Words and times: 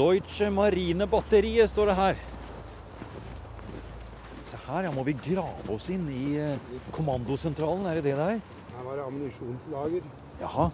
Deutsche 0.00 0.48
Marinebatteriet, 0.50 1.68
står 1.70 1.90
det 1.90 1.96
her. 1.98 2.20
Se 4.48 4.56
her, 4.66 4.86
ja, 4.88 4.92
må 4.96 5.02
vi 5.04 5.12
grave 5.20 5.74
oss 5.74 5.90
inn 5.92 6.06
i 6.08 6.22
eh, 6.40 6.78
kommandosentralen, 6.96 7.84
er 7.90 7.98
det 8.00 8.06
det 8.08 8.14
der? 8.16 8.40
Her 8.76 8.86
var 8.86 8.96
det 8.96 9.04
ammunisjonslager 9.04 10.06
Jaha. 10.40 10.70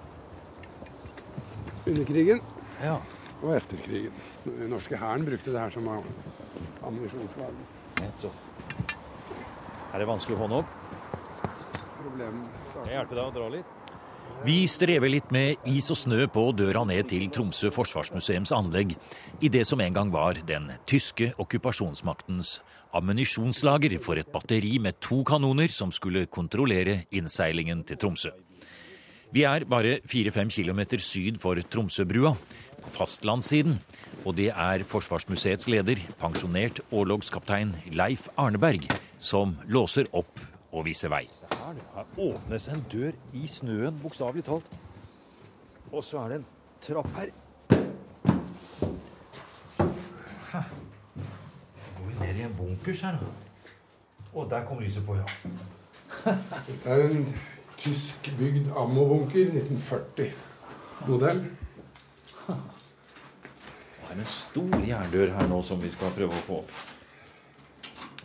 under 1.86 2.04
krigen 2.08 2.40
Ja. 2.82 2.96
og 3.42 3.50
etter 3.56 3.82
krigen. 3.82 4.12
Den 4.46 4.70
norske 4.70 4.96
hæren 4.96 5.26
brukte 5.26 5.50
det 5.52 5.60
her 5.60 5.70
som 5.74 5.88
ammunisjonslager. 5.90 7.66
Nettopp. 8.00 8.94
Er 9.94 9.98
det 9.98 10.06
vanskelig 10.08 10.36
å 10.36 10.40
få 10.44 10.48
den 10.50 10.58
opp? 10.60 10.70
Problemet 11.98 12.72
Kan 12.72 12.86
jeg 12.86 12.94
hjelpe 13.00 13.14
deg 13.18 13.24
å 13.26 13.34
dra 13.34 13.48
litt? 13.56 13.75
Vi 14.46 14.60
strever 14.70 15.10
litt 15.10 15.32
med 15.34 15.64
is 15.66 15.88
og 15.90 15.98
snø 15.98 16.26
på 16.30 16.44
døra 16.54 16.84
ned 16.86 17.08
til 17.10 17.24
Tromsø 17.34 17.72
forsvarsmuseums 17.74 18.52
anlegg 18.54 18.94
i 19.42 19.50
det 19.50 19.64
som 19.66 19.80
en 19.82 19.96
gang 19.96 20.12
var 20.14 20.38
den 20.46 20.68
tyske 20.86 21.32
okkupasjonsmaktens 21.42 22.60
ammunisjonslager 22.94 23.96
for 24.04 24.20
et 24.20 24.30
batteri 24.32 24.76
med 24.82 25.00
to 25.02 25.22
kanoner 25.26 25.72
som 25.72 25.90
skulle 25.94 26.28
kontrollere 26.30 27.00
innseilingen 27.10 27.82
til 27.88 27.98
Tromsø. 27.98 28.30
Vi 29.34 29.42
er 29.42 29.66
bare 29.66 29.98
fire-fem 30.06 30.48
kilometer 30.54 31.02
syd 31.02 31.40
for 31.42 31.58
Tromsøbrua, 31.58 32.36
på 32.86 32.92
fastlandssiden. 33.00 33.80
Og 34.24 34.36
det 34.38 34.52
er 34.52 34.86
Forsvarsmuseets 34.86 35.68
leder, 35.72 36.00
pensjonert 36.20 36.80
årlogskaptein 36.90 37.74
Leif 37.98 38.30
Arneberg, 38.38 38.86
som 39.18 39.56
låser 39.66 40.08
opp 40.12 40.46
og 40.72 40.86
viser 40.86 41.12
vei. 41.12 41.26
Se 41.66 41.72
her, 41.72 42.04
åpnes 42.18 42.68
en 42.68 42.84
dør 42.92 43.12
i 43.34 43.46
snøen, 43.50 43.96
bokstavelig 44.02 44.44
talt. 44.46 44.66
Og 45.92 46.04
så 46.04 46.20
er 46.20 46.28
det 46.28 46.36
en 46.36 46.44
trapp 46.82 47.08
her. 47.16 47.32
Nå 48.78 48.92
Går 51.96 52.06
vi 52.06 52.14
ned 52.20 52.38
i 52.38 52.44
en 52.46 52.54
bunkers 52.54 53.02
her? 53.02 53.18
Å, 54.30 54.46
der 54.46 54.62
kom 54.68 54.78
lyset 54.78 55.02
på, 55.08 55.18
ja. 55.18 55.26
Det 56.68 56.78
er 56.84 57.02
en 57.08 57.26
tysk 57.82 58.30
bygd 58.38 58.70
ammobunker, 58.70 59.50
1940-modell. 59.58 61.46
Det 62.46 64.10
er 64.12 64.20
en 64.20 64.34
stor 64.38 64.78
jerndør 64.86 65.34
her 65.40 65.50
nå 65.50 65.64
som 65.66 65.82
vi 65.82 65.90
skal 65.90 66.14
prøve 66.14 66.30
å 66.30 66.46
få 66.46 66.62
opp. 66.62 66.95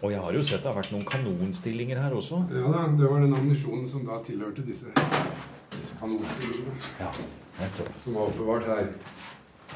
Og 0.01 0.09
jeg 0.09 0.21
har 0.25 0.33
jo 0.33 0.41
sett 0.41 0.63
det 0.63 0.69
har 0.71 0.77
vært 0.79 0.91
noen 0.95 1.05
kanonstillinger 1.05 1.99
her 2.01 2.15
også. 2.17 2.39
Ja 2.49 2.71
da, 2.73 2.87
det 2.97 3.05
var 3.11 3.21
den 3.21 3.35
ammunisjonen 3.37 3.85
som 3.91 4.05
da 4.07 4.17
tilhørte 4.25 4.63
disse, 4.65 4.89
disse 5.75 5.97
kanonstillingene, 5.99 6.73
Ja, 6.99 7.11
nettopp. 7.59 7.91
som 8.03 8.17
var 8.17 8.31
oppbevart 8.31 8.65
her. 8.71 8.89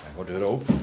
Her 0.02 0.16
går 0.18 0.32
døra 0.34 0.50
opp. 0.58 0.74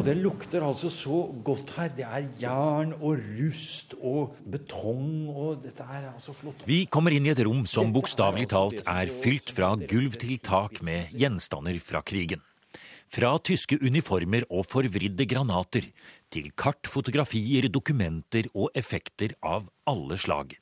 Og 0.00 0.04
det 0.06 0.14
lukter 0.16 0.64
altså 0.64 0.88
så 0.90 1.16
godt 1.44 1.74
her. 1.76 1.90
Det 1.94 2.06
er 2.08 2.26
jern 2.40 2.94
og 3.04 3.18
rust 3.36 3.94
og 4.00 4.34
betong 4.50 5.28
og 5.28 5.62
Dette 5.62 5.84
er 5.84 6.06
altså 6.14 6.32
flott. 6.34 6.62
Vi 6.66 6.86
kommer 6.90 7.12
inn 7.14 7.26
i 7.28 7.34
et 7.34 7.42
rom 7.46 7.66
som 7.68 7.92
bokstavelig 7.94 8.48
talt 8.50 8.80
er 8.88 9.10
fylt 9.20 9.52
fra 9.54 9.74
gulv 9.76 10.16
til 10.22 10.38
tak 10.42 10.80
med 10.86 11.12
gjenstander 11.12 11.76
fra 11.84 12.00
krigen. 12.06 12.40
Fra 13.10 13.32
tyske 13.42 13.74
uniformer 13.82 14.44
og 14.54 14.68
forvridde 14.70 15.24
granater 15.26 15.88
til 16.30 16.52
kart, 16.54 16.86
fotografier, 16.86 17.66
dokumenter 17.66 18.46
og 18.54 18.70
effekter 18.78 19.34
av 19.42 19.66
alle 19.90 20.18
slag. 20.20 20.54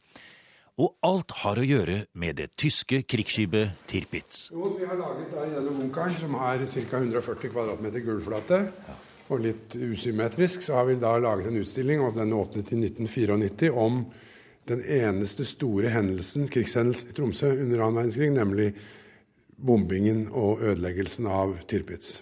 Og 0.79 0.95
alt 1.05 1.35
har 1.43 1.59
å 1.61 1.67
gjøre 1.67 1.99
med 2.17 2.39
det 2.39 2.53
tyske 2.57 3.03
krigsskipet 3.05 3.83
Tirpitz. 3.91 4.47
Jo, 4.55 4.71
vi 4.79 4.87
har 4.89 4.97
laget 4.97 5.35
da 5.35 5.45
i 5.45 5.53
denne 5.59 5.75
bunkeren, 5.77 6.17
som 6.17 6.39
har 6.41 6.63
ca. 6.65 7.03
140 7.03 7.53
kvadratmeter 7.53 8.07
gulvflate, 8.07 8.61
og 9.29 9.43
litt 9.45 9.75
usymmetrisk, 9.77 10.65
så 10.65 10.79
har 10.79 10.89
vi 10.89 10.97
da 11.03 11.19
laget 11.21 11.51
en 11.51 11.61
utstilling, 11.61 12.01
og 12.01 12.17
den 12.17 12.33
åpnet 12.33 12.71
i 12.73 12.79
1994, 12.81 13.75
om 13.75 14.07
den 14.71 14.81
eneste 14.85 15.45
store 15.49 15.93
hendelsen, 15.93 16.49
krigshendelsen 16.49 17.11
i 17.11 17.17
Tromsø 17.17 17.51
under 17.59 17.83
annen 17.83 18.01
verdenskrig, 18.01 18.31
nemlig 18.33 18.71
bombingen 19.59 20.27
og 20.31 20.63
ødeleggelsen 20.63 21.27
av 21.31 21.57
Tirpitz. 21.69 22.21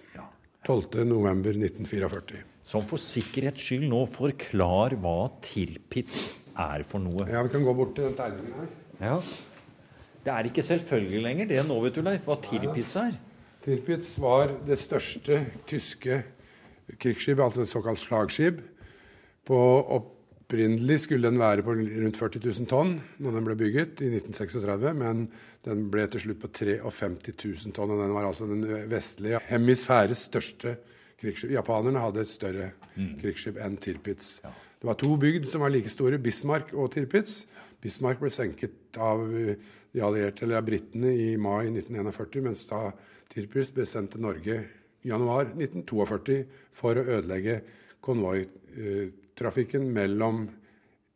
12.11.1944. 0.66 2.40
Som 2.66 2.86
for 2.88 2.98
sikkerhets 2.98 3.62
skyld 3.62 3.86
nå 3.90 4.02
forklar 4.10 4.96
hva 4.98 5.28
Tirpitz 5.44 6.24
er 6.56 6.82
for 6.88 7.02
noe. 7.02 7.28
Ja, 7.30 7.44
vi 7.46 7.52
kan 7.52 7.66
gå 7.66 7.74
bort 7.76 7.94
til 7.94 8.08
den 8.08 8.16
tegningen 8.18 8.56
her. 8.58 8.72
Ja. 8.98 9.18
Det 10.26 10.32
er 10.34 10.48
ikke 10.48 10.64
selvfølgelig 10.66 11.22
lenger 11.22 11.50
det 11.52 11.62
nå, 11.68 11.76
vet 11.84 11.94
du, 11.94 12.02
Leif, 12.02 12.26
hva 12.26 12.38
Tirpitz 12.42 12.96
er. 12.98 13.14
Tirpitz 13.62 14.16
var 14.22 14.56
det 14.66 14.78
største 14.80 15.44
tyske 15.70 16.22
krigsskipet, 16.98 17.44
altså 17.44 17.62
et 17.62 17.70
såkalt 17.70 18.02
slagskip. 18.02 18.60
På 19.46 19.58
Opprinnelig 20.46 21.00
skulle 21.02 21.26
den 21.26 21.40
være 21.42 21.64
på 21.66 21.72
rundt 21.74 22.18
40 22.20 22.38
000 22.44 22.68
tonn 22.70 22.92
når 23.18 23.32
den 23.34 23.46
ble 23.48 23.54
bygget 23.58 23.98
i 23.98 24.12
1936, 24.14 24.92
men 24.94 25.24
den 25.66 25.88
ble 25.90 26.04
til 26.06 26.22
slutt 26.22 26.38
på 26.44 26.50
53 26.54 27.32
000 27.66 27.74
tonn. 27.74 27.90
og 27.90 27.98
Den 27.98 28.14
var 28.14 28.28
altså 28.28 28.46
den 28.46 28.62
vestlige 28.86 29.40
hemisfæres 29.48 30.22
største 30.28 30.76
krigsskip. 31.18 31.50
Japanerne 31.50 32.04
hadde 32.04 32.22
et 32.22 32.30
større 32.30 32.68
krigsskip 32.94 33.58
enn 33.58 33.74
Tirpitz. 33.82 34.38
Det 34.46 34.86
var 34.86 35.00
to 35.02 35.10
bygd 35.18 35.50
som 35.50 35.66
var 35.66 35.74
like 35.74 35.90
store, 35.90 36.22
Bismarck 36.22 36.70
og 36.78 36.94
Tirpitz. 36.94 37.40
Bismarck 37.82 38.22
ble 38.22 38.30
senket 38.30 39.02
av 39.02 39.26
eh, 39.26 39.58
de 39.90 40.06
allierte, 40.06 40.46
eller 40.46 40.62
av 40.62 40.70
britene 40.70 41.10
i 41.10 41.28
mai 41.34 41.72
1941, 41.72 42.42
mens 42.46 42.68
da 42.70 42.92
Tirpitz 43.34 43.74
ble 43.74 43.82
sendt 43.82 44.14
til 44.14 44.22
Norge 44.22 44.62
i 45.02 45.10
januar 45.10 45.50
1942 45.56 46.44
for 46.70 46.94
å 46.94 47.08
ødelegge 47.18 47.64
konvoitrafikken 49.36 49.90
mellom 49.92 50.48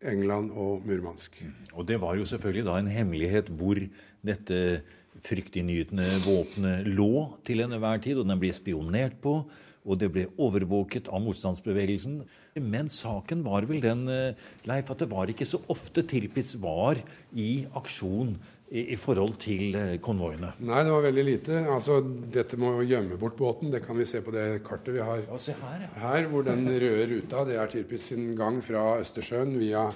England 0.04 0.50
og 0.52 0.82
Murmansk. 0.84 1.42
Og 1.72 1.86
det 1.88 2.00
var 2.00 2.16
jo 2.16 2.26
selvfølgelig 2.28 2.66
da 2.66 2.76
en 2.78 2.90
hemmelighet 2.92 3.48
hvor 3.48 3.80
dette 4.20 4.82
fryktinngytende 5.24 6.04
våpenet 6.26 6.86
lå 6.86 7.38
til 7.46 7.60
enhver 7.64 8.00
tid, 8.00 8.18
og 8.18 8.28
den 8.28 8.40
ble 8.40 8.52
spionert 8.52 9.16
på, 9.22 9.46
og 9.86 9.98
det 9.98 10.10
ble 10.12 10.26
overvåket 10.36 11.08
av 11.08 11.22
motstandsbevegelsen. 11.24 12.20
Men 12.60 12.88
saken 12.92 13.42
var 13.44 13.64
vel 13.64 13.80
den, 13.80 14.06
eh, 14.08 14.34
Leif, 14.68 14.90
at 14.90 14.98
det 14.98 15.10
var 15.10 15.26
ikke 15.26 15.48
så 15.48 15.62
ofte 15.68 16.02
Tirpitz 16.02 16.60
var 16.60 17.00
i 17.34 17.66
aksjon 17.74 18.36
i, 18.70 18.82
i 18.94 18.96
forhold 18.96 19.34
til 19.42 19.74
eh, 19.74 19.96
konvoiene. 20.02 20.52
Nei, 20.62 20.82
det 20.86 20.92
var 20.94 21.02
veldig 21.08 21.24
lite. 21.26 21.56
Altså, 21.74 21.96
dette 22.32 22.56
med 22.60 22.70
å 22.78 22.84
gjemme 22.86 23.16
bort 23.18 23.34
båten, 23.40 23.70
det 23.74 23.80
kan 23.82 23.98
vi 23.98 24.04
se 24.06 24.20
på 24.22 24.30
det 24.34 24.44
kartet 24.66 24.94
vi 24.94 25.02
har 25.02 25.24
Ja, 25.26 25.38
se 25.42 25.56
her, 25.58 25.86
ja. 25.88 25.90
her, 26.04 26.28
hvor 26.30 26.46
den 26.46 26.66
røde 26.70 27.08
ruta, 27.10 27.42
det 27.48 27.56
er 27.58 27.72
Tirpitz 27.72 28.10
sin 28.12 28.30
gang 28.38 28.60
fra 28.62 28.84
Østersjøen 29.02 29.56
via 29.58 29.88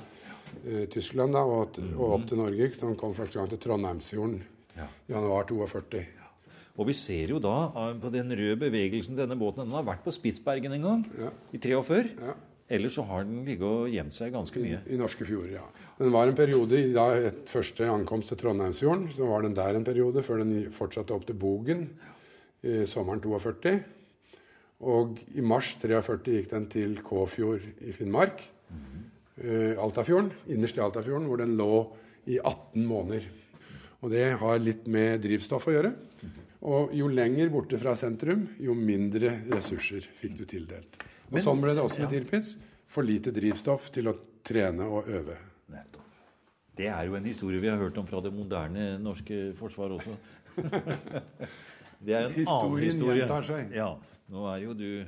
eh, 0.67 0.89
Tyskland 0.91 1.37
da, 1.39 1.45
og, 1.47 1.79
og 1.95 2.17
opp 2.19 2.27
til 2.31 2.43
Norge, 2.43 2.73
som 2.79 2.97
kom 2.99 3.15
første 3.15 3.39
gang 3.39 3.49
til 3.55 3.63
Trondheimsfjorden 3.63 4.43
Ja. 4.75 4.89
januar 5.09 5.47
42. 5.47 6.01
Og 6.75 6.89
vi 6.89 6.95
ser 6.99 7.31
jo 7.31 7.39
da 7.39 7.55
eh, 7.71 7.93
på 8.03 8.11
den 8.11 8.34
røde 8.34 8.57
bevegelsen 8.65 9.15
denne 9.15 9.37
båten 9.39 9.63
Den 9.69 9.77
har 9.79 9.87
vært 9.87 10.03
på 10.03 10.11
Spitsbergen 10.17 10.75
en 10.75 10.83
gang, 10.89 11.05
Ja. 11.21 11.31
i 11.55 11.59
43. 11.63 12.11
Ja. 12.19 12.34
Ellers 12.73 12.95
så 12.97 13.03
har 13.05 13.27
den 13.29 13.43
ligget 13.45 13.67
og 13.69 13.91
gjemt 13.93 14.15
seg 14.17 14.33
ganske 14.33 14.61
mye. 14.63 14.79
I 14.89 14.97
norske 14.97 15.27
fjorder, 15.29 15.59
ja. 15.59 15.65
Den 15.99 16.15
var 16.15 16.31
en 16.31 16.39
periode 16.39 16.79
i 16.81 16.95
da 16.95 17.11
et 17.29 17.51
første 17.51 17.85
ankomst 17.93 18.33
til 18.33 18.41
Trondheimsfjorden. 18.41 19.11
Så 19.13 19.29
var 19.29 19.45
den 19.45 19.57
der 19.57 19.77
en 19.77 19.85
periode, 19.85 20.23
før 20.25 20.41
den 20.41 20.73
fortsatte 20.73 21.13
opp 21.13 21.27
til 21.29 21.37
Bogen 21.37 21.91
i 22.65 22.87
sommeren 22.89 23.21
42. 23.21 23.77
Og 24.89 25.21
i 25.37 25.45
mars 25.45 25.75
43 25.83 26.39
gikk 26.39 26.51
den 26.51 26.67
til 26.73 26.97
Kåfjord 27.05 27.63
i 27.85 27.93
Finnmark. 27.93 28.41
eh, 29.45 29.77
Altafjorden, 29.81 30.33
innerst 30.49 30.77
i 30.79 30.81
Altafjorden, 30.81 31.29
hvor 31.29 31.37
den 31.45 31.57
lå 31.57 31.97
i 32.27 32.39
18 32.41 32.87
måneder. 32.87 33.29
Og 34.03 34.11
det 34.13 34.39
har 34.41 34.59
litt 34.59 34.87
med 34.89 35.21
drivstoff 35.25 35.69
å 35.69 35.77
gjøre. 35.77 35.93
Og 36.65 36.95
jo 36.97 37.09
lenger 37.13 37.51
borte 37.53 37.78
fra 37.81 37.93
sentrum, 37.95 38.49
jo 38.59 38.72
mindre 38.75 39.43
ressurser 39.53 40.07
fikk 40.17 40.39
du 40.39 40.45
tildelt. 40.49 40.97
Og 41.26 41.32
Men- 41.38 41.42
sånn 41.42 41.60
ble 41.60 41.74
det 41.74 41.82
også 41.82 42.00
med 42.04 42.12
ja. 42.12 42.21
Tirpitz. 42.21 42.56
For 42.94 43.03
lite 43.03 43.32
drivstoff 43.34 43.91
til 43.91 44.06
å 44.06 44.16
trene 44.44 44.84
og 44.86 45.09
øve. 45.09 45.36
Nettopp. 45.72 46.04
Det 46.76 46.86
er 46.86 47.06
jo 47.06 47.15
en 47.15 47.24
historie 47.24 47.60
vi 47.60 47.68
har 47.68 47.78
hørt 47.78 47.97
om 47.98 48.06
fra 48.06 48.21
det 48.21 48.32
moderne 48.32 48.98
norske 49.03 49.53
forsvaret 49.59 49.98
også. 49.98 50.16
det 52.04 52.15
er 52.15 52.26
en 52.26 52.32
annen 52.32 52.38
historie. 52.38 52.84
Historien 52.84 53.18
gjentar 53.22 53.47
seg. 53.47 53.72
Ja, 53.74 53.97
Nå 54.30 54.47
er 54.48 54.62
jo 54.62 54.72
du 54.72 55.04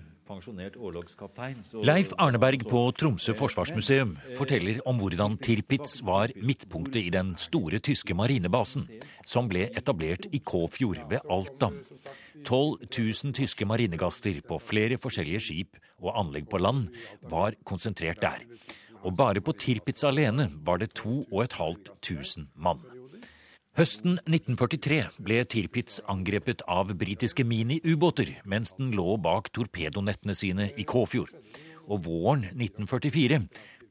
Leif 1.86 2.10
Arneberg 2.18 2.64
på 2.66 2.80
Tromsø 2.98 3.34
forsvarsmuseum 3.38 4.16
forteller 4.38 4.80
om 4.88 4.98
hvordan 4.98 5.36
Tirpitz 5.38 6.00
var 6.06 6.32
midtpunktet 6.42 6.98
i 7.04 7.12
den 7.14 7.34
store 7.38 7.78
tyske 7.78 8.16
marinebasen, 8.18 8.88
som 9.24 9.46
ble 9.50 9.68
etablert 9.70 10.26
i 10.34 10.40
Kåfjord 10.42 11.04
ved 11.10 11.22
Alta. 11.30 11.70
12 12.42 12.88
000 12.90 13.36
tyske 13.38 13.68
marinegaster 13.70 14.42
på 14.48 14.58
flere 14.62 14.98
forskjellige 14.98 15.44
skip 15.46 15.78
og 16.02 16.12
anlegg 16.18 16.50
på 16.50 16.58
land 16.60 16.90
var 17.30 17.54
konsentrert 17.64 18.20
der. 18.22 18.42
Og 19.06 19.14
bare 19.14 19.40
på 19.44 19.54
Tirpitz 19.54 20.02
alene 20.04 20.48
var 20.66 20.82
det 20.82 20.90
2500 20.98 22.50
mann. 22.54 22.82
Høsten 23.76 24.14
1943 24.24 25.02
ble 25.20 25.42
Tirpitz 25.52 25.98
angrepet 26.08 26.62
av 26.64 26.94
britiske 26.96 27.44
mini-ubåter 27.44 28.30
mens 28.48 28.70
den 28.78 28.94
lå 28.96 29.18
bak 29.20 29.50
torpedonettene 29.52 30.32
sine 30.32 30.70
i 30.80 30.84
Kåfjord. 30.88 31.28
Og 31.84 32.06
våren 32.06 32.46
1944 32.54 33.36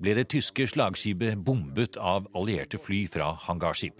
ble 0.01 0.15
det 0.17 0.23
tyske 0.33 0.65
slagskipet 0.71 1.37
bombet 1.37 1.99
av 2.01 2.25
allierte 2.33 2.79
fly 2.81 3.03
fra 3.13 3.27
hangarskip. 3.43 3.99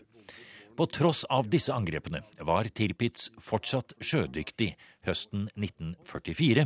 På 0.74 0.88
tross 0.90 1.22
av 1.30 1.52
disse 1.54 1.70
angrepene 1.78 2.24
var 2.50 2.66
Tirpitz 2.74 3.30
fortsatt 3.38 3.94
sjødyktig 4.02 4.72
høsten 5.06 5.46
1944, 5.54 6.66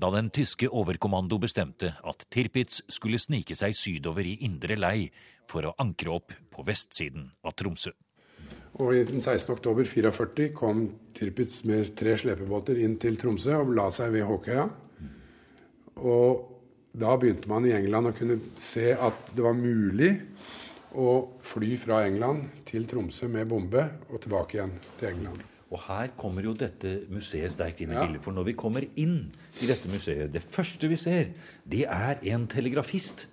da 0.00 0.12
den 0.16 0.32
tyske 0.32 0.72
overkommando 0.72 1.36
bestemte 1.44 1.92
at 2.00 2.24
Tirpitz 2.32 2.80
skulle 2.88 3.20
snike 3.20 3.60
seg 3.60 3.76
sydover 3.76 4.24
i 4.24 4.38
indre 4.48 4.80
lei 4.80 5.10
for 5.52 5.68
å 5.68 5.76
ankre 5.84 6.16
opp 6.16 6.32
på 6.48 6.64
vestsiden 6.64 7.28
av 7.44 7.60
Tromsø. 7.60 7.92
Og 8.82 8.96
Den 9.06 9.22
16.10.44 9.22 10.48
kom 10.56 10.88
Tirpitz 11.14 11.62
med 11.68 11.92
tre 11.98 12.16
slepebåter 12.18 12.80
inn 12.82 12.96
til 12.98 13.18
Tromsø 13.20 13.54
og 13.60 13.70
la 13.76 13.86
seg 13.94 14.10
ved 14.16 14.26
Håkøya. 14.26 14.66
Og 16.02 16.50
da 16.94 17.14
begynte 17.18 17.50
man 17.50 17.66
i 17.68 17.74
England 17.76 18.10
å 18.10 18.14
kunne 18.16 18.40
se 18.58 18.90
at 18.94 19.30
det 19.34 19.44
var 19.46 19.54
mulig 19.58 20.10
å 20.94 21.10
fly 21.42 21.74
fra 21.78 22.04
England 22.06 22.64
til 22.66 22.86
Tromsø 22.90 23.30
med 23.30 23.48
bombe 23.50 23.86
og 24.10 24.22
tilbake 24.22 24.58
igjen 24.58 24.74
til 24.98 25.10
England. 25.12 25.42
Og 25.74 25.80
her 25.88 26.12
kommer 26.18 26.46
jo 26.46 26.52
dette 26.58 27.00
museet 27.10 27.54
sterkt 27.54 27.80
inn 27.82 27.94
i 27.94 27.98
ja. 27.98 28.06
For 28.22 28.34
når 28.34 28.50
vi 28.50 28.56
kommer 28.58 28.86
inn 29.00 29.32
i 29.62 29.70
dette 29.70 29.90
museet, 29.90 30.30
det 30.34 30.42
første 30.42 30.90
vi 30.90 30.98
ser, 31.00 31.32
det 31.66 31.86
er 31.90 32.22
en 32.34 32.46
telegrafist 32.50 33.26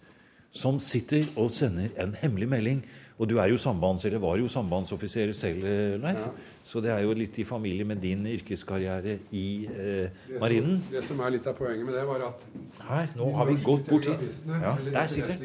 som 0.51 0.79
sitter 0.83 1.27
og 1.39 1.51
sender 1.55 1.93
en 2.01 2.15
hemmelig 2.19 2.49
melding 2.51 2.83
og 3.21 3.27
du 3.29 3.35
er 3.37 3.51
jo 3.51 3.57
sambands, 3.61 4.01
eller 4.07 4.17
var 4.21 4.39
jo 4.41 4.47
sambandsoffiser 4.49 5.29
selv, 5.37 5.65
eh, 5.69 5.99
Leif. 6.01 6.17
Ja. 6.17 6.29
Så 6.65 6.81
det 6.81 6.89
er 6.89 7.03
jo 7.05 7.13
litt 7.13 7.37
i 7.37 7.43
familie 7.45 7.85
med 7.85 7.99
din 8.01 8.25
yrkeskarriere 8.25 9.19
i 9.31 9.67
eh, 9.69 10.09
det 10.25 10.39
marinen. 10.41 10.79
Som, 10.79 10.95
det 10.95 11.03
som 11.05 11.21
er 11.21 11.35
litt 11.35 11.49
av 11.49 11.53
poenget 11.57 11.85
med 11.85 11.93
det, 11.93 12.05
var 12.09 12.23
at 12.31 12.41
Her, 12.87 13.11
nå 13.19 13.27
har 13.35 13.49
vi 13.49 13.57
gått 13.61 13.85
bort 13.89 14.07
hit. 14.09 14.41
Ja, 14.49 14.73
der 14.87 15.11
sitter 15.11 15.37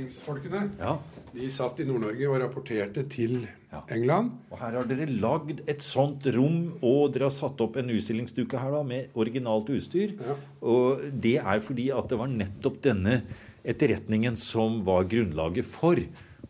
ja. 0.81 0.95
De 1.35 1.51
satt 1.53 1.83
i 1.83 1.85
Nord-Norge 1.85 2.31
og 2.31 2.39
rapporterte 2.41 3.05
til 3.13 3.43
ja. 3.45 3.83
England. 3.93 4.31
Og 4.49 4.57
her 4.63 4.79
har 4.79 4.89
dere 4.89 5.09
lagd 5.11 5.61
et 5.69 5.85
sånt 5.85 6.25
rom, 6.33 6.79
og 6.81 7.13
dere 7.13 7.29
har 7.29 7.35
satt 7.35 7.61
opp 7.61 7.77
en 7.77 7.93
utstillingsduke 7.93 8.63
her 8.63 8.73
da, 8.73 8.81
med 8.89 9.13
originalt 9.13 9.69
utstyr. 9.77 10.17
Og 10.65 11.05
det 11.13 11.37
er 11.43 11.61
fordi 11.61 11.91
at 11.93 12.09
det 12.09 12.21
var 12.25 12.33
nettopp 12.33 12.81
denne 12.89 13.21
etterretningen 13.67 14.39
som 14.39 14.81
var 14.87 15.09
grunnlaget 15.11 15.67
for 15.67 16.01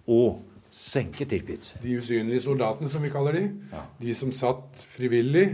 å 0.07 0.21
senke 0.77 1.25
Tirpitz. 1.29 1.75
De 1.81 1.97
usynlige 1.97 2.45
soldatene, 2.45 2.91
som 2.93 3.05
vi 3.05 3.11
kaller 3.13 3.39
de. 3.39 3.45
Ja. 3.73 3.85
De 4.03 4.15
som 4.17 4.33
satt 4.35 4.83
frivillig, 4.93 5.49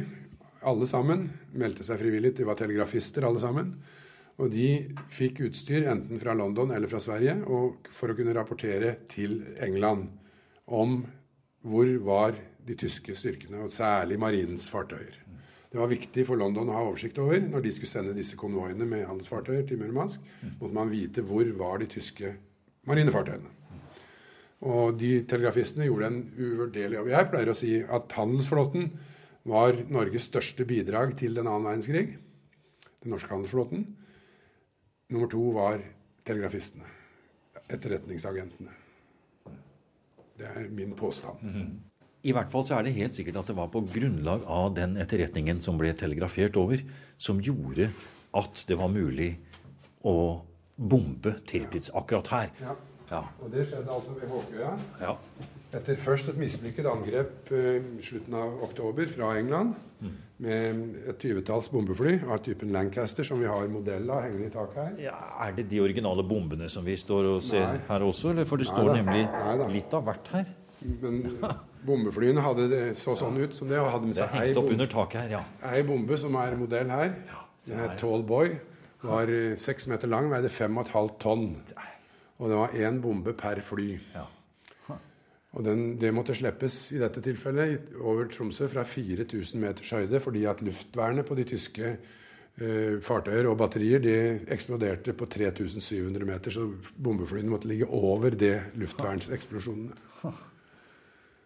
alle 0.66 0.88
sammen. 0.88 1.28
Meldte 1.54 1.86
seg 1.86 2.00
frivillig. 2.02 2.34
De 2.38 2.46
var 2.48 2.58
telegrafister, 2.58 3.26
alle 3.26 3.42
sammen. 3.42 3.76
Og 4.42 4.50
de 4.50 4.68
fikk 5.12 5.44
utstyr 5.46 5.86
enten 5.92 6.18
fra 6.22 6.34
London 6.34 6.72
eller 6.74 6.90
fra 6.90 7.00
Sverige 7.02 7.36
for 7.94 8.10
å 8.10 8.16
kunne 8.18 8.34
rapportere 8.34 8.96
til 9.12 9.42
England 9.62 10.08
om 10.66 11.02
hvor 11.62 11.90
var 12.02 12.34
de 12.66 12.74
tyske 12.78 13.14
styrkene, 13.18 13.60
og 13.62 13.74
særlig 13.74 14.18
marinens 14.22 14.68
fartøyer. 14.70 15.21
Det 15.72 15.80
var 15.80 15.88
viktig 15.88 16.26
for 16.28 16.36
London 16.36 16.68
å 16.68 16.76
ha 16.76 16.82
oversikt 16.84 17.16
over 17.22 17.40
når 17.40 17.62
de 17.64 17.70
skulle 17.72 17.88
sende 17.88 18.16
disse 18.16 18.36
konvoiene 18.36 18.84
med 18.84 19.06
handelsfartøyer 19.08 19.64
til 19.68 19.80
Murmansk. 19.80 20.20
måtte 20.60 20.74
man 20.76 20.92
vite 20.92 21.24
hvor 21.24 21.48
var 21.56 21.80
de 21.80 21.88
tyske 21.94 22.34
marinefartøyene. 22.88 23.48
Og 24.68 24.98
de 25.00 25.24
telegrafistene 25.26 25.88
gjorde 25.88 26.10
en 26.10 26.20
uvurderlig 26.36 26.98
jobb. 26.98 27.08
Jeg 27.08 27.30
pleier 27.32 27.50
å 27.50 27.56
si 27.56 27.72
at 27.82 28.12
handelsflåten 28.18 28.92
var 29.48 29.80
Norges 29.90 30.28
største 30.28 30.66
bidrag 30.68 31.16
til 31.18 31.34
den 31.34 31.48
annen 31.48 31.66
verdenskrig. 31.66 32.18
Den 33.02 33.14
norske 33.16 33.32
handelsflåten. 33.32 33.86
Nummer 35.08 35.30
to 35.32 35.48
var 35.56 35.80
telegrafistene. 36.28 36.84
Etterretningsagentene. 37.72 38.76
Det 40.38 40.52
er 40.52 40.68
min 40.68 40.94
påstand. 40.94 41.42
Mm 41.42 41.54
-hmm. 41.54 41.91
I 42.22 42.34
hvert 42.34 42.52
fall 42.52 42.62
så 42.66 42.76
er 42.76 42.86
det 42.86 42.94
helt 42.94 43.16
sikkert 43.16 43.40
at 43.40 43.50
det 43.50 43.56
var 43.58 43.70
på 43.72 43.82
grunnlag 43.90 44.44
av 44.46 44.76
den 44.76 44.94
etterretningen 45.02 45.58
som 45.64 45.78
ble 45.80 45.90
telegrafert 45.98 46.56
over, 46.60 46.84
som 47.18 47.42
gjorde 47.42 47.90
at 48.38 48.62
det 48.68 48.78
var 48.78 48.92
mulig 48.92 49.34
å 50.06 50.16
bombe 50.76 51.34
Tirpitz 51.48 51.90
akkurat 51.98 52.30
her. 52.32 52.54
Ja. 52.62 52.76
Ja. 53.12 53.24
Og 53.44 53.50
det 53.52 53.66
skjedde 53.68 53.92
altså 53.92 54.14
ved 54.16 54.30
Håkøya. 54.30 54.70
Ja. 55.02 55.16
Etter 55.76 55.98
først 56.00 56.28
et 56.28 56.38
mislykket 56.40 56.86
angrep 56.88 57.50
i 57.52 57.60
uh, 57.80 57.88
slutten 58.04 58.36
av 58.36 58.62
oktober 58.64 59.08
fra 59.12 59.30
England 59.40 59.74
mm. 60.00 60.14
med 60.44 60.80
et 61.10 61.18
tyvetalls 61.20 61.70
bombefly 61.72 62.18
av 62.26 62.42
typen 62.44 62.72
Lancaster, 62.72 63.24
som 63.24 63.40
vi 63.40 63.48
har 63.48 63.68
modell 63.72 64.08
av 64.12 64.24
hengende 64.26 64.48
i 64.48 64.52
taket 64.52 64.80
her. 64.82 64.94
Ja, 65.08 65.16
er 65.44 65.56
det 65.56 65.66
de 65.72 65.80
originale 65.84 66.24
bombene 66.28 66.68
som 66.72 66.84
vi 66.88 66.96
står 67.00 67.30
og 67.34 67.44
ser 67.46 67.66
Nei. 67.66 67.82
her 67.88 68.06
også? 68.08 68.32
Eller? 68.32 68.48
For 68.48 68.60
det 68.60 68.68
står 68.68 68.94
nemlig 69.00 69.26
litt 69.72 69.96
av 69.96 70.08
hvert 70.08 70.32
her. 70.36 70.56
Men 71.04 71.22
bombeflyene 71.86 72.44
hadde 72.44 72.68
det, 72.70 72.82
så 72.98 73.14
sånn 73.18 73.40
ut 73.42 73.56
som 73.56 73.70
det, 73.70 73.80
og 73.80 73.90
hadde 73.94 74.10
med 74.10 74.18
seg 74.18 74.36
ei, 74.40 74.50
bombe, 74.56 74.90
her, 75.16 75.32
ja. 75.36 75.40
ei 75.72 75.82
bombe 75.86 76.18
som 76.20 76.36
er 76.40 76.58
modell 76.60 76.92
her. 76.92 77.16
Ja, 77.30 77.46
den 77.68 77.82
het 77.84 77.98
Tall 78.02 78.26
Boy. 78.26 78.54
Var 79.02 79.32
uh, 79.34 79.56
seks 79.58 79.88
meter 79.90 80.10
lang, 80.10 80.28
veide 80.30 80.50
fem 80.52 80.76
og 80.78 80.86
et 80.86 80.94
halvt 80.94 81.18
tonn. 81.24 81.48
Og 82.38 82.50
det 82.50 82.58
var 82.60 82.76
én 82.78 83.00
bombe 83.02 83.34
per 83.38 83.58
fly. 83.66 83.88
Ja. 84.14 84.28
Og 85.52 85.64
den, 85.66 85.82
det 86.00 86.14
måtte 86.16 86.36
slippes 86.36 86.76
i 86.96 87.00
dette 87.02 87.20
tilfellet 87.24 87.92
over 88.00 88.30
Tromsø 88.32 88.70
fra 88.72 88.86
4000 88.88 89.60
meters 89.60 89.90
høyde, 89.92 90.20
fordi 90.24 90.46
at 90.48 90.62
luftvernet 90.64 91.28
på 91.28 91.36
de 91.36 91.44
tyske 91.50 91.90
eh, 91.92 92.94
fartøyer 93.04 93.50
og 93.50 93.58
batterier 93.60 94.00
de 94.00 94.14
eksploderte 94.54 95.12
på 95.12 95.28
3700 95.28 96.24
meter. 96.28 96.56
Så 96.56 96.70
bombeflyene 96.96 97.52
måtte 97.52 97.68
ligge 97.68 97.90
over 97.90 98.32
det 98.32 98.54
luftvernseksplosjonene. 98.80 100.32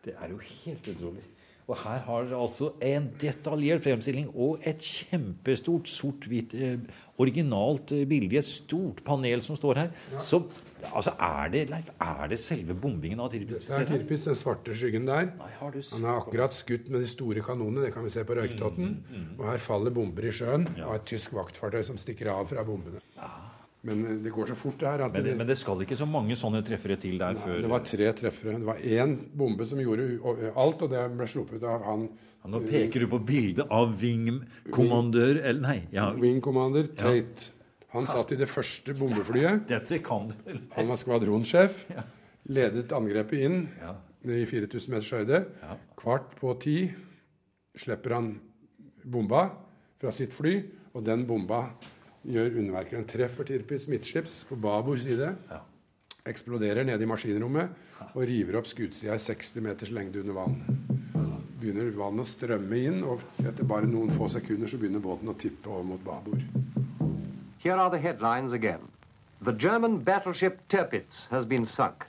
Det 0.06 0.14
er 0.14 0.30
jo 0.30 0.38
helt 0.38 0.92
utrolig. 0.94 1.24
Og 1.66 1.74
her 1.80 1.98
har 2.04 2.26
dere 2.28 2.38
altså 2.38 2.68
en 2.86 3.08
detaljert 3.18 3.82
fremstilling 3.82 4.28
og 4.38 4.62
et 4.70 4.78
kjempestort 4.86 5.88
sort-hvitt 5.90 6.52
eh, 6.54 6.76
originalt 7.22 7.90
eh, 7.96 8.04
bilde 8.06 8.36
i 8.36 8.38
et 8.38 8.46
stort 8.46 9.00
panel 9.06 9.42
som 9.42 9.58
står 9.58 9.80
her. 9.80 9.90
Ja. 10.12 10.20
Så 10.22 10.44
altså, 10.92 11.16
er, 11.18 11.50
det, 11.50 11.64
Leif, 11.72 11.90
er 11.98 12.30
det 12.30 12.38
selve 12.38 12.76
bombingen 12.78 13.24
av 13.24 13.32
Tirpitz? 13.34 13.64
Det 13.66 13.80
er 13.80 13.90
Tirpitz, 13.90 14.28
den 14.30 14.38
svarte 14.38 14.78
skyggen 14.78 15.10
der. 15.10 15.32
Nei, 15.40 15.50
Han 15.58 16.06
har 16.06 16.20
akkurat 16.20 16.54
skutt 16.54 16.86
med 16.86 17.02
de 17.02 17.10
store 17.10 17.42
kanonene. 17.42 17.88
Det 17.88 17.92
kan 17.96 18.06
vi 18.06 18.14
se 18.14 18.22
på 18.22 18.38
Røyktotten. 18.38 18.94
Mm, 18.94 19.02
mm, 19.10 19.26
mm. 19.26 19.34
Og 19.40 19.50
her 19.50 19.66
faller 19.66 19.98
bomber 19.98 20.30
i 20.30 20.36
sjøen 20.38 20.70
ja. 20.76 20.86
av 20.86 21.00
et 21.00 21.10
tysk 21.10 21.34
vaktfartøy 21.34 21.82
som 21.90 21.98
stikker 21.98 22.30
av 22.30 22.46
fra 22.54 22.62
bombene. 22.68 23.02
Ja. 23.18 23.34
Men 23.86 24.04
eh, 24.06 24.20
det 24.24 24.32
går 24.34 24.50
så 24.50 24.56
fort 24.58 24.78
det 24.80 24.88
her. 24.90 25.04
Men 25.08 25.24
det, 25.24 25.34
men, 25.38 25.48
det 25.48 25.56
skal 25.60 25.82
ikke 25.84 25.98
så 25.98 26.08
mange 26.10 26.36
sånne 26.38 26.62
treffere 26.66 26.98
til 27.00 27.18
der 27.20 27.36
nei, 27.36 27.42
før 27.44 27.60
Det 27.64 27.72
var 27.72 27.84
tre 27.86 28.12
treffere. 28.20 28.56
Det 28.62 28.68
var 28.68 28.80
én 28.82 29.16
bombe 29.42 29.66
som 29.68 29.82
gjorde 29.82 30.08
alt, 30.52 30.82
og 30.82 30.92
det 30.92 31.04
ble 31.16 31.28
sluppet 31.30 31.66
av 31.66 31.84
han 31.86 32.08
ja, 32.08 32.50
Nå 32.52 32.62
peker 32.66 33.04
du 33.04 33.10
på 33.10 33.20
bildet 33.26 33.70
av 33.74 33.94
wing-kommandør 34.00 35.40
Eller 35.42 35.62
nei. 35.62 35.78
Ja. 35.94 36.10
Wing-kommander 36.16 36.90
Tate. 36.98 37.52
Han 37.94 38.08
satt 38.10 38.34
i 38.34 38.38
det 38.38 38.48
første 38.50 38.92
bombeflyet. 38.98 39.64
Dette 39.72 40.02
kan 40.04 40.28
du 40.30 40.36
vel. 40.44 40.60
Han 40.74 40.90
var 40.90 41.00
skvadronsjef. 41.00 41.84
Ledet 42.52 42.92
angrepet 42.94 43.46
inn 43.46 43.62
i 44.26 44.42
4000 44.46 44.92
meters 44.92 45.12
høyde. 45.14 45.42
Kvart 45.98 46.34
på 46.38 46.52
ti 46.62 46.76
slipper 47.76 48.18
han 48.18 48.34
bomba 49.06 49.46
fra 50.00 50.12
sitt 50.12 50.34
fly, 50.36 50.58
og 50.92 51.04
den 51.06 51.24
bomba 51.28 51.62
gjør 52.26 52.58
underverker. 52.58 52.98
Den 52.98 53.08
treffer 53.10 53.46
Tirpitz 53.46 53.88
midtskips 53.90 54.44
på 54.48 54.58
babord 54.60 55.00
side. 55.04 55.32
Ja. 55.50 55.62
Eksploderer 56.26 56.84
nede 56.84 57.02
i 57.02 57.08
maskinrommet 57.08 57.70
og 58.08 58.24
river 58.26 58.58
opp 58.58 58.66
skutsida 58.66 59.14
i 59.14 59.22
60 59.22 59.62
meters 59.62 59.92
lengde 59.94 60.20
under 60.24 60.34
vann. 60.40 60.56
Begynner 61.60 61.92
vannet 61.96 62.26
å 62.26 62.28
strømme 62.28 62.80
inn, 62.88 62.98
og 63.06 63.22
etter 63.40 63.64
bare 63.64 63.88
noen 63.88 64.10
få 64.12 64.28
sekunder 64.30 64.68
så 64.68 64.80
begynner 64.80 65.02
båten 65.02 65.30
å 65.30 65.36
tippe 65.38 65.70
over 65.70 65.86
mot 65.86 66.02
babord. 66.04 66.42
Here 67.62 67.78
are 67.78 67.90
the 67.90 68.02
headlines 68.02 68.52
again. 68.52 68.90
The 69.40 69.52
German 69.52 69.98
battleship 69.98 70.60
Tirpitz 70.68 71.26
has 71.30 71.46
been 71.46 71.64
sunk. 71.64 72.06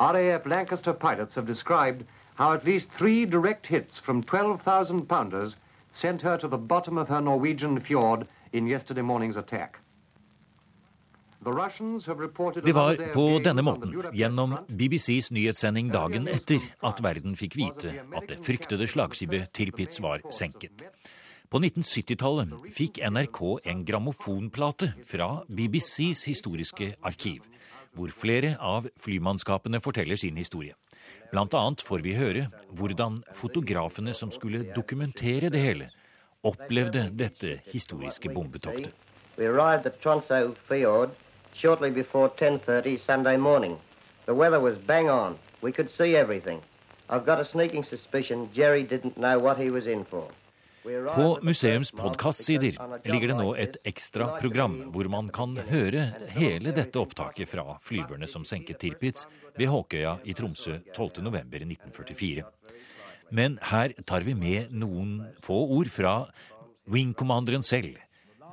RAF 0.00 0.46
Lancaster 0.46 0.92
pilots 0.92 1.34
have 1.34 1.46
described 1.46 2.04
how 2.34 2.52
at 2.52 2.64
least 2.64 2.90
three 2.98 3.24
direct 3.26 3.66
hits 3.66 3.98
from 3.98 4.22
12,000 4.22 5.06
pounders 5.08 5.56
sent 5.92 6.22
her 6.22 6.36
to 6.36 6.48
the 6.48 6.58
bottom 6.58 6.98
of 6.98 7.08
her 7.08 7.20
Norwegian 7.20 7.80
fjord 7.80 8.26
in 8.54 8.66
yesterday 8.70 9.02
morning's 9.02 9.36
attack. 9.36 9.80
Det 12.64 12.72
var 12.72 13.12
på 13.12 13.24
denne 13.44 13.62
måten, 13.62 13.90
gjennom 14.16 14.54
BBCs 14.68 15.28
nyhetssending 15.36 15.90
dagen 15.92 16.28
etter, 16.32 16.62
at 16.80 17.02
verden 17.04 17.34
fikk 17.36 17.58
vite 17.58 17.90
at 18.16 18.30
det 18.30 18.38
fryktede 18.46 18.88
slagskipet 18.88 19.52
Tirpitz 19.52 20.00
var 20.00 20.24
senket. 20.32 20.86
På 21.52 21.60
1970-tallet 21.60 22.64
fikk 22.72 23.02
NRK 23.04 23.40
en 23.70 23.82
grammofonplate 23.84 24.88
fra 25.04 25.28
BBCs 25.52 26.24
historiske 26.30 26.94
arkiv, 27.04 27.44
hvor 27.92 28.08
flere 28.08 28.54
av 28.56 28.88
flymannskapene 29.04 29.82
forteller 29.84 30.16
sin 30.16 30.40
historie. 30.40 30.72
Blant 31.28 31.52
annet 31.60 31.84
får 31.84 32.06
vi 32.06 32.16
høre 32.16 32.46
hvordan 32.72 33.20
fotografene 33.36 34.16
som 34.16 34.32
skulle 34.32 34.64
dokumentere 34.72 35.52
det 35.52 35.60
hele, 35.60 35.92
opplevde 36.44 37.08
dette 37.12 37.58
historiske 37.72 38.28
bombetoktet. 38.34 38.92
We 39.38 39.48
arrived 39.48 39.86
at 39.86 40.00
Tronso 40.02 40.54
Fjord 40.68 41.10
shortly 41.54 41.90
before 41.90 42.28
10.30 42.28 42.98
Sunday 42.98 43.36
morning. 43.36 43.76
The 44.26 44.34
weather 44.34 44.60
was 44.60 44.76
bang 44.86 45.10
on. 45.10 45.38
We 45.62 45.72
could 45.72 45.90
see 45.90 46.16
everything. 46.16 46.60
I've 47.08 47.26
got 47.26 47.40
a 47.40 47.44
sneaking 47.44 47.84
suspicion 47.84 48.48
Jerry 48.54 48.82
didn't 48.82 49.16
know 49.16 49.38
what 49.38 49.58
he 49.58 49.70
was 49.70 49.86
in 49.86 50.04
for. 50.04 50.30
På 51.14 51.38
museums 51.42 51.92
podkastsider 51.92 52.76
ligger 53.04 53.28
det 53.28 53.36
nå 53.38 53.54
et 53.56 53.76
ekstra 53.88 54.26
program 54.40 54.74
hvor 54.92 55.08
man 55.08 55.30
kan 55.32 55.56
høre 55.70 56.02
hele 56.36 56.74
dette 56.76 57.00
opptaket 57.00 57.48
fra 57.48 57.78
flyverne 57.80 58.28
som 58.28 58.44
senket 58.44 58.82
Tirpitz 58.82 59.24
ved 59.56 59.72
Håkøya 59.72 60.18
i 60.28 60.34
Tromsø 60.36 60.76
12.11.1944. 60.92 62.44
Men 63.30 63.58
her 63.62 63.92
tar 64.06 64.20
vi 64.20 64.34
med 64.34 64.72
noen 64.72 65.22
få 65.42 65.56
ord 65.76 65.88
fra 65.92 66.14
wingkommanderen 66.90 67.62
selv, 67.62 67.96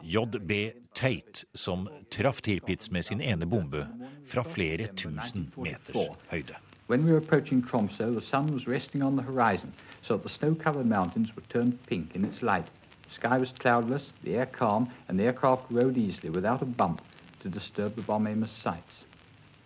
JB 0.02 0.52
Tate, 0.96 1.46
som 1.54 1.88
traff 2.12 2.42
Tirpitz 2.42 2.92
med 2.92 3.06
sin 3.06 3.22
ene 3.22 3.46
bombe 3.46 3.86
fra 4.26 4.44
flere 4.44 4.88
tusen 4.96 5.52
meters 5.58 6.10
høyde. 6.32 6.58
When 6.88 7.06
we 7.06 7.12
were 7.12 7.22
approaching 7.22 7.62
Tromsø, 7.62 8.12
the 8.12 8.22
sun 8.22 8.54
was 8.54 8.68
resting 8.68 9.04
on 9.04 9.16
the 9.16 9.24
horizon, 9.24 9.74
so 10.02 10.16
that 10.18 10.24
the 10.24 10.30
snow-covered 10.30 10.86
mountains 10.86 11.36
were 11.36 11.46
turned 11.50 11.78
pink 11.88 12.16
in 12.16 12.26
its 12.26 12.42
light. 12.42 12.66
The 13.06 13.12
sky 13.12 13.38
was 13.38 13.54
cloudless, 13.60 14.14
the 14.24 14.36
air 14.36 14.46
calm, 14.46 14.90
and 15.08 15.20
the 15.20 15.26
aircraft 15.26 15.64
rode 15.70 15.98
easily 15.98 16.30
without 16.30 16.62
a 16.62 16.66
bump 16.66 17.02
to 17.44 17.50
disturb 17.50 17.96
the 17.96 18.02
bomb 18.02 18.28
aimer's 18.28 18.52
sights. 18.52 19.04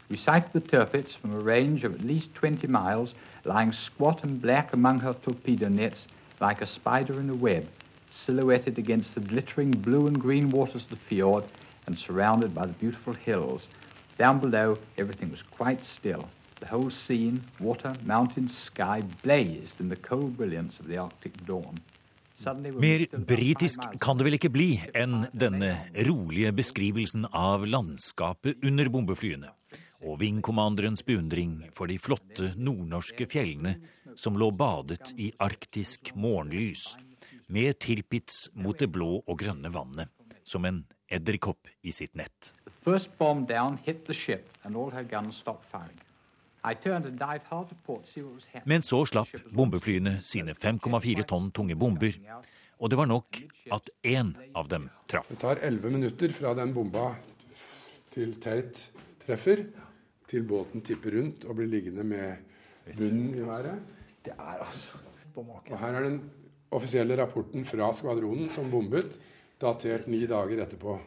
We 0.07 0.17
sighted 0.17 0.53
the 0.53 0.61
Tirpitz 0.61 1.15
from 1.15 1.33
a 1.33 1.39
range 1.39 1.83
of 1.83 1.95
at 1.95 2.01
least 2.01 2.35
20 2.35 2.67
miles, 2.67 3.15
lying 3.43 3.71
squat 3.71 4.23
and 4.23 4.39
black 4.39 4.73
among 4.73 4.99
her 4.99 5.13
torpedo 5.13 5.67
nets, 5.67 6.05
like 6.39 6.61
a 6.61 6.67
spider 6.67 7.19
in 7.19 7.29
a 7.29 7.35
web, 7.35 7.67
silhouetted 8.11 8.77
against 8.77 9.15
the 9.15 9.21
glittering 9.21 9.71
blue 9.71 10.05
and 10.05 10.21
green 10.21 10.51
waters 10.51 10.83
of 10.83 10.89
the 10.89 10.95
fjord 10.95 11.45
and 11.87 11.97
surrounded 11.97 12.53
by 12.53 12.67
the 12.67 12.73
beautiful 12.73 13.13
hills. 13.13 13.67
Down 14.17 14.39
below, 14.39 14.77
everything 14.97 15.31
was 15.31 15.41
quite 15.41 15.83
still. 15.83 16.29
The 16.59 16.67
whole 16.67 16.91
scene, 16.91 17.43
water, 17.59 17.93
mountains, 18.05 18.55
sky, 18.55 19.01
blazed 19.23 19.79
in 19.79 19.89
the 19.89 19.95
cold 19.95 20.37
brilliance 20.37 20.79
of 20.79 20.87
the 20.87 20.97
Arctic 20.97 21.45
dawn. 21.45 21.79
Mer 22.43 23.05
britisk 23.15 23.85
kan 24.03 24.17
det 24.19 24.25
vel 24.27 24.35
ikke 24.35 24.51
bli 24.51 24.73
enn 24.91 25.23
denne 25.31 25.69
rolige 26.03 26.51
beskrivelsen 26.55 27.29
av 27.31 27.63
landskapet 27.63 28.59
under 28.67 28.89
bombeflyene, 28.91 29.53
og 30.05 30.19
vingkommanderens 30.21 31.01
beundring 31.05 31.57
for 31.73 31.89
de 31.89 31.97
flotte 32.01 32.51
nordnorske 32.61 33.25
fjellene 33.29 33.75
som 34.15 34.37
lå 34.39 34.51
badet 34.55 35.13
i 35.17 35.31
arktisk 35.43 36.13
morgenlys, 36.15 36.93
med 37.47 37.79
Tirpitz 37.81 38.49
mot 38.53 38.77
det 38.79 38.87
blå 38.93 39.19
og 39.19 39.39
grønne 39.39 39.69
vannet, 39.73 40.09
som 40.45 40.65
en 40.65 40.83
edderkopp 41.11 41.67
i 41.83 41.93
sitt 41.93 42.15
nett. 42.15 42.53
Men 48.65 48.81
så 48.81 48.99
slapp 49.05 49.35
bombeflyene 49.53 50.17
sine 50.25 50.53
5,4 50.57 51.25
tonn 51.29 51.51
tunge 51.53 51.77
bomber, 51.77 52.17
og 52.79 52.91
det 52.91 52.97
var 52.99 53.09
nok 53.09 53.41
at 53.73 53.89
én 54.03 54.33
av 54.53 54.69
dem 54.69 54.89
traff. 55.09 55.29
Det 55.29 55.41
tar 55.41 55.61
elleve 55.65 55.93
minutter 55.93 56.33
fra 56.33 56.53
den 56.57 56.73
bomba 56.75 57.11
til 58.15 58.37
Tate 58.41 58.89
treffer, 59.25 59.65
til 60.35 60.47
båten 60.47 60.83
tipper 60.85 61.15
rundt 61.17 61.45
og 61.47 61.57
blir 61.59 61.71
liggende 61.71 62.03
med 62.03 62.95
bunnen 62.97 63.35
i 63.35 63.43
været. 63.45 63.79
Det 64.25 64.33
er 64.35 64.63
altså 64.65 64.97
Og 65.35 65.79
her 65.79 65.93
er 65.93 66.03
den 66.03 66.21
offisielle 66.71 67.15
rapporten 67.19 67.65
fra 67.65 67.91
skvadronen 67.93 68.49
som 68.51 68.69
bombet, 68.71 69.17
datert 69.61 70.07
ni 70.07 70.25
dager 70.27 70.63
etterpå. 70.63 70.97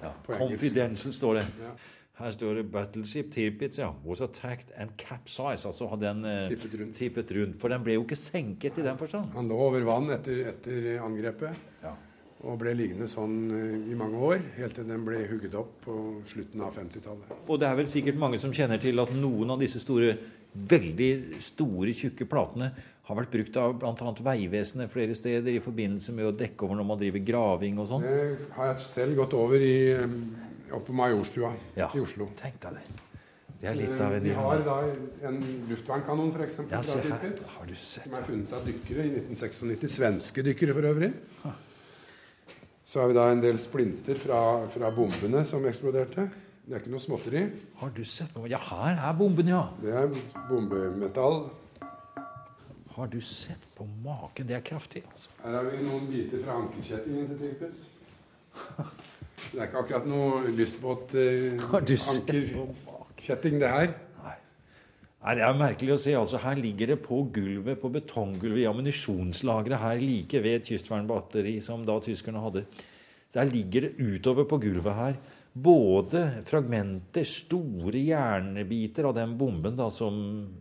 Ja, 0.00 0.12
Confidential 0.24 1.12
står 1.12 1.34
det. 1.40 1.46
Ja. 1.60 1.72
Her 2.20 2.30
står 2.30 2.54
det 2.54 2.64
'Battleship 2.72 3.32
Tirpitz 3.32 3.78
ja, 3.78 3.90
was 4.04 4.20
attacked 4.20 4.72
and 4.76 4.90
capsized'. 5.00 5.66
Altså 5.66 5.88
hadde 5.88 6.06
den 6.06 6.24
eh, 6.24 6.48
tippet, 6.48 6.80
rundt. 6.80 6.96
tippet 6.96 7.32
rundt. 7.32 7.60
For 7.60 7.68
den 7.68 7.84
ble 7.84 7.94
jo 7.96 8.02
ikke 8.04 8.16
senket 8.16 8.78
i 8.78 8.82
den 8.84 8.98
forstand. 8.98 9.32
Han 9.36 9.48
lå 9.48 9.56
over 9.56 9.84
vann 9.84 10.10
etter, 10.10 10.42
etter 10.52 11.00
angrepet. 11.00 11.56
Ja. 11.82 11.94
Og 12.40 12.56
ble 12.60 12.72
liggende 12.72 13.04
sånn 13.10 13.34
eh, 13.52 13.72
i 13.92 13.96
mange 13.98 14.20
år, 14.24 14.44
helt 14.56 14.76
til 14.78 14.86
den 14.88 15.02
ble 15.04 15.18
hugget 15.28 15.56
opp 15.60 15.74
på 15.84 15.96
slutten 16.30 16.62
av 16.64 16.76
50-tallet. 16.78 17.34
Og 17.46 17.60
det 17.60 17.68
er 17.68 17.76
vel 17.76 17.90
sikkert 17.92 18.20
mange 18.20 18.40
som 18.40 18.54
kjenner 18.56 18.80
til 18.80 19.02
at 19.02 19.12
noen 19.12 19.52
av 19.52 19.60
disse 19.60 19.82
store, 19.82 20.14
veldig 20.50 21.10
store, 21.44 21.92
tjukke 21.94 22.26
platene 22.26 22.70
har 23.10 23.18
vært 23.18 23.34
brukt 23.34 23.58
av 23.60 23.76
bl.a. 23.82 24.14
Vegvesenet 24.30 24.90
flere 24.90 25.14
steder 25.18 25.52
i 25.52 25.60
forbindelse 25.62 26.14
med 26.16 26.30
å 26.30 26.32
dekke 26.34 26.64
over 26.64 26.80
når 26.80 26.88
man 26.88 27.02
driver 27.02 27.26
graving 27.28 27.78
og 27.82 27.90
sånn. 27.92 28.08
Det 28.08 28.50
har 28.56 28.72
jeg 28.72 28.82
selv 28.88 29.20
gått 29.20 29.36
over 29.36 29.60
i 29.60 29.76
oppe 30.70 30.86
på 30.88 30.96
Majorstua 30.96 31.52
ja, 31.76 31.90
i 31.94 32.02
Oslo. 32.02 32.30
Tenk 32.40 32.60
deg 32.62 32.78
det. 32.78 33.00
Det 33.60 33.68
er 33.68 33.76
litt 33.76 33.98
av 34.00 34.14
en 34.16 34.24
Vi 34.24 34.32
har 34.32 34.62
da 34.64 34.76
en 35.28 35.40
luftvernkanon, 35.68 36.30
f.eks. 36.32 36.60
Ja, 36.70 36.80
se 36.86 37.02
her. 37.04 37.32
Har 37.58 37.66
du 37.68 37.74
sett 37.76 38.06
som 38.06 38.14
er 38.16 38.24
funnet 38.24 38.54
av 38.56 38.64
dykkere 38.64 39.04
i 39.04 39.10
1996. 39.18 39.90
Svenske 39.98 40.44
dykkere, 40.46 40.76
for 40.78 40.88
øvrig. 40.88 41.10
Så 42.90 42.98
har 43.00 43.06
vi 43.06 43.14
da 43.14 43.28
en 43.30 43.38
del 43.38 43.54
splinter 43.62 44.18
fra, 44.18 44.66
fra 44.66 44.88
bombene 44.90 45.44
som 45.46 45.62
eksploderte. 45.70 46.24
Det 46.66 46.74
er 46.74 46.80
ikke 46.82 46.90
noe 46.90 46.98
småtteri. 47.02 47.42
Har 47.78 47.90
du 47.94 48.02
sett 48.02 48.34
noe? 48.34 48.50
Ja, 48.50 48.58
her 48.66 48.98
er 48.98 49.14
bomben, 49.14 49.46
ja. 49.46 49.70
Det 49.78 49.94
er 49.94 50.10
bombemetall. 50.48 51.54
Har 52.96 53.06
du 53.12 53.20
sett 53.22 53.62
på 53.78 53.86
maken? 54.02 54.42
Det 54.48 54.54
er 54.58 54.64
kraftig. 54.66 55.04
altså. 55.06 55.30
Her 55.44 55.54
har 55.54 55.62
vi 55.70 55.86
noen 55.86 56.10
biter 56.10 56.42
fra 56.42 56.52
ankerkjettingen 56.64 57.30
til 57.30 57.38
Tirpitz. 57.44 57.78
Det 59.52 59.58
er 59.60 59.66
ikke 59.68 59.80
akkurat 59.84 60.06
noe 60.10 60.50
lystbåtankerkjetting, 60.58 63.54
eh, 63.54 63.60
det 63.62 63.70
her. 63.70 63.94
Nei. 65.20 65.34
Det 65.36 65.44
er 65.44 65.58
merkelig 65.58 65.96
å 65.96 66.00
se. 66.00 66.14
altså 66.16 66.40
Her 66.40 66.56
ligger 66.56 66.94
det 66.94 67.00
på 67.04 67.18
gulvet, 67.34 67.80
på 67.80 67.90
betonggulvet 67.92 68.62
i 68.62 68.70
ammunisjonslageret 68.70 69.82
her 69.82 70.00
like 70.00 70.40
ved 70.40 70.60
et 70.60 70.70
kystvernbatteri 70.72 71.58
som 71.64 71.84
da 71.84 71.98
tyskerne 72.00 72.40
hadde. 72.40 72.64
Der 73.34 73.46
ligger 73.46 73.86
det 73.86 73.98
utover 74.00 74.48
på 74.48 74.58
gulvet 74.62 74.96
her 74.96 75.20
både 75.52 76.24
fragmenter, 76.46 77.26
store 77.26 77.98
jernbiter 77.98 79.08
av 79.08 79.16
den 79.18 79.36
bomben 79.38 79.78
da 79.78 79.90
som 79.92 80.20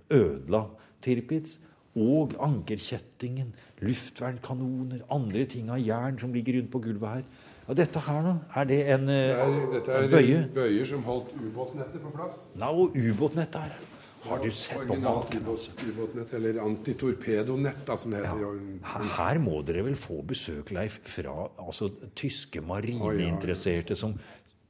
ødela 0.10 0.66
Tirpitz, 1.04 1.60
og 2.00 2.36
ankerkjettingen, 2.44 3.54
luftvernkanoner, 3.84 5.02
andre 5.12 5.46
ting 5.50 5.72
av 5.74 5.80
jern 5.82 6.20
som 6.22 6.34
ligger 6.34 6.60
rundt 6.60 6.72
på 6.72 6.82
gulvet 6.84 7.10
her. 7.10 7.24
Og 7.70 7.78
dette 7.78 8.02
her, 8.02 8.20
da? 8.26 8.36
Er 8.60 8.68
det 8.70 8.80
en, 8.94 9.08
det 9.10 9.18
er, 9.36 9.56
dette 9.74 9.96
er 9.98 10.12
bøye? 10.12 10.42
bøyer 10.54 10.90
som 10.90 11.04
holdt 11.06 11.34
ubåtnettet 11.38 12.02
på 12.02 12.14
plass. 12.14 12.38
Nei, 12.58 12.70
og 12.70 12.96
ubåtnettet 12.98 13.68
her. 13.68 13.99
Har 14.26 14.42
du 14.44 14.50
sett 14.52 14.88
på 14.88 14.96
maken? 15.00 15.46
Altså? 15.48 15.72
Ubåtnett, 15.88 16.34
eller 16.34 16.60
antitorpedonett, 16.64 17.86
da, 17.88 17.98
som 17.98 18.12
det 18.12 18.24
heter. 18.26 18.60
Ja. 18.84 19.04
Her 19.16 19.40
må 19.44 19.62
dere 19.68 19.86
vel 19.88 19.96
få 20.00 20.22
besøk, 20.28 20.74
Leif, 20.76 21.00
fra 21.08 21.36
altså, 21.62 21.88
tyske 22.20 22.62
marineinteresserte 22.66 23.96
som, 24.00 24.18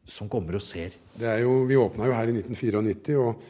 som 0.05 0.29
kommer 0.29 0.59
og 0.59 0.65
ser? 0.65 0.97
Det 1.17 1.27
er 1.27 1.43
jo, 1.45 1.63
vi 1.69 1.79
åpna 1.79 2.11
jo 2.11 2.17
her 2.17 2.29
i 2.31 2.37
1994. 2.39 3.17
og 3.19 3.47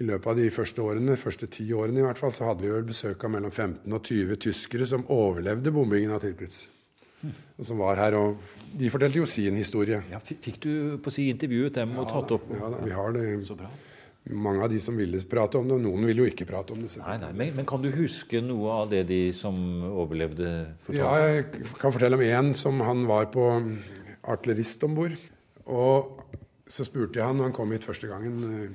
i 0.00 0.06
løpet 0.08 0.26
av 0.32 0.38
de 0.40 0.50
første 0.50 0.82
årene, 0.82 1.16
første 1.20 1.46
ti 1.52 1.66
årene 1.76 2.00
i 2.00 2.04
hvert 2.06 2.18
fall, 2.18 2.32
så 2.34 2.48
hadde 2.48 2.64
vi 2.64 2.72
vel 2.72 2.86
besøk 2.88 3.22
av 3.22 3.34
mellom 3.36 3.52
15 3.52 3.92
og 3.92 4.00
20 4.08 4.40
tyskere 4.48 4.88
som 4.88 5.04
overlevde 5.12 5.70
bombingen 5.74 6.14
av 6.16 6.24
Tirpitz. 6.24 6.64
Og 7.22 7.66
som 7.68 7.78
var 7.78 8.00
her, 8.00 8.16
og 8.18 8.40
De 8.78 8.88
fortalte 8.90 9.20
jo 9.20 9.28
sin 9.30 9.54
historie. 9.54 10.00
Ja, 10.10 10.18
Fikk 10.18 10.58
du 10.64 10.98
på 10.98 11.12
si 11.14 11.28
intervjuet 11.30 11.76
dem 11.76 11.94
og 12.00 12.08
tatt 12.10 12.34
opp? 12.34 12.48
Ja, 12.50 12.70
da, 12.72 12.80
vi 12.82 12.96
har 12.96 13.14
det. 13.14 13.26
Så 13.46 13.54
bra. 13.58 13.70
Mange 14.30 14.62
av 14.62 14.70
de 14.70 14.78
som 14.78 14.94
ville 14.94 15.18
prate 15.26 15.58
om 15.58 15.66
det, 15.66 15.74
og 15.74 15.82
noen 15.82 16.06
ville 16.06 16.22
jo 16.22 16.30
ikke 16.30 16.46
prate 16.46 16.74
om 16.74 16.82
det. 16.84 16.92
Nei, 17.00 17.16
nei, 17.18 17.32
men, 17.34 17.56
men, 17.56 17.66
kan 17.66 17.82
du 17.82 17.88
huske 17.90 18.38
noe 18.44 18.76
av 18.84 18.92
det 18.92 19.02
de 19.08 19.22
som 19.34 19.56
overlevde, 19.88 20.52
fortalte? 20.84 21.00
Ja, 21.02 21.32
jeg 21.34 21.72
kan 21.80 21.94
fortelle 21.94 22.20
om 22.20 22.22
en 22.28 22.52
som 22.54 22.78
han 22.86 23.02
var 23.10 23.26
på 23.34 23.48
artillerist 24.22 24.86
om 24.86 24.94
bord. 24.94 25.18
Og 25.66 26.22
så 26.70 26.86
spurte 26.86 27.18
jeg 27.18 27.26
han 27.26 27.40
når 27.40 27.50
han 27.50 27.56
kom 27.56 27.74
hit 27.74 27.86
første 27.86 28.10
gangen 28.10 28.72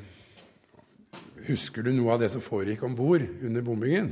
Husker 1.47 1.85
du 1.85 1.93
noe 1.95 2.11
av 2.17 2.19
det 2.19 2.27
som 2.33 2.43
foregikk 2.43 2.81
om 2.83 2.95
bord 2.97 3.23
under 3.23 3.63
bombingen? 3.63 4.09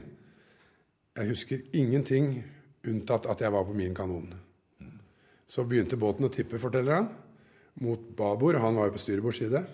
Jeg 1.19 1.31
husker 1.33 1.63
ingenting 1.75 2.37
unntatt 2.87 3.27
at 3.27 3.41
jeg 3.43 3.51
var 3.51 3.65
på 3.67 3.75
min 3.75 3.95
kanon. 3.95 4.29
Så 5.43 5.65
begynte 5.67 5.99
båten 5.99 6.27
å 6.27 6.31
tippe, 6.31 6.61
forteller 6.61 7.01
han, 7.01 7.09
mot 7.83 7.99
babord. 8.15 8.61
Han 8.63 8.79
var 8.79 8.87
jo 8.87 8.95
på 8.95 9.03
styrbord 9.03 9.35
side. 9.35 9.65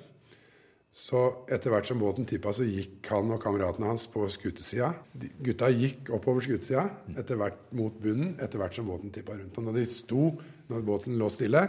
Så 0.91 1.19
etter 1.47 1.71
hvert 1.71 1.87
som 1.87 2.01
båten 2.01 2.25
tippa, 2.27 2.51
så 2.51 2.65
gikk 2.67 3.07
han 3.13 3.31
og 3.31 3.39
kameratene 3.41 3.87
hans 3.87 4.03
på 4.11 4.25
skutesida. 4.31 4.91
Gutta 5.39 5.69
gikk 5.71 6.11
oppover 6.17 6.43
skutesida 6.43 6.83
etter 7.15 7.39
hvert 7.39 7.61
mot 7.77 7.95
bunnen 8.03 8.33
etter 8.43 8.59
hvert 8.59 8.75
som 8.75 8.89
båten 8.91 9.13
tippa 9.13 9.37
rundt. 9.37 9.55
Og 9.55 9.67
når 9.67 9.79
de 9.79 9.85
sto, 9.87 10.25
når 10.67 10.83
båten 10.87 11.15
lå 11.19 11.29
stille, 11.31 11.63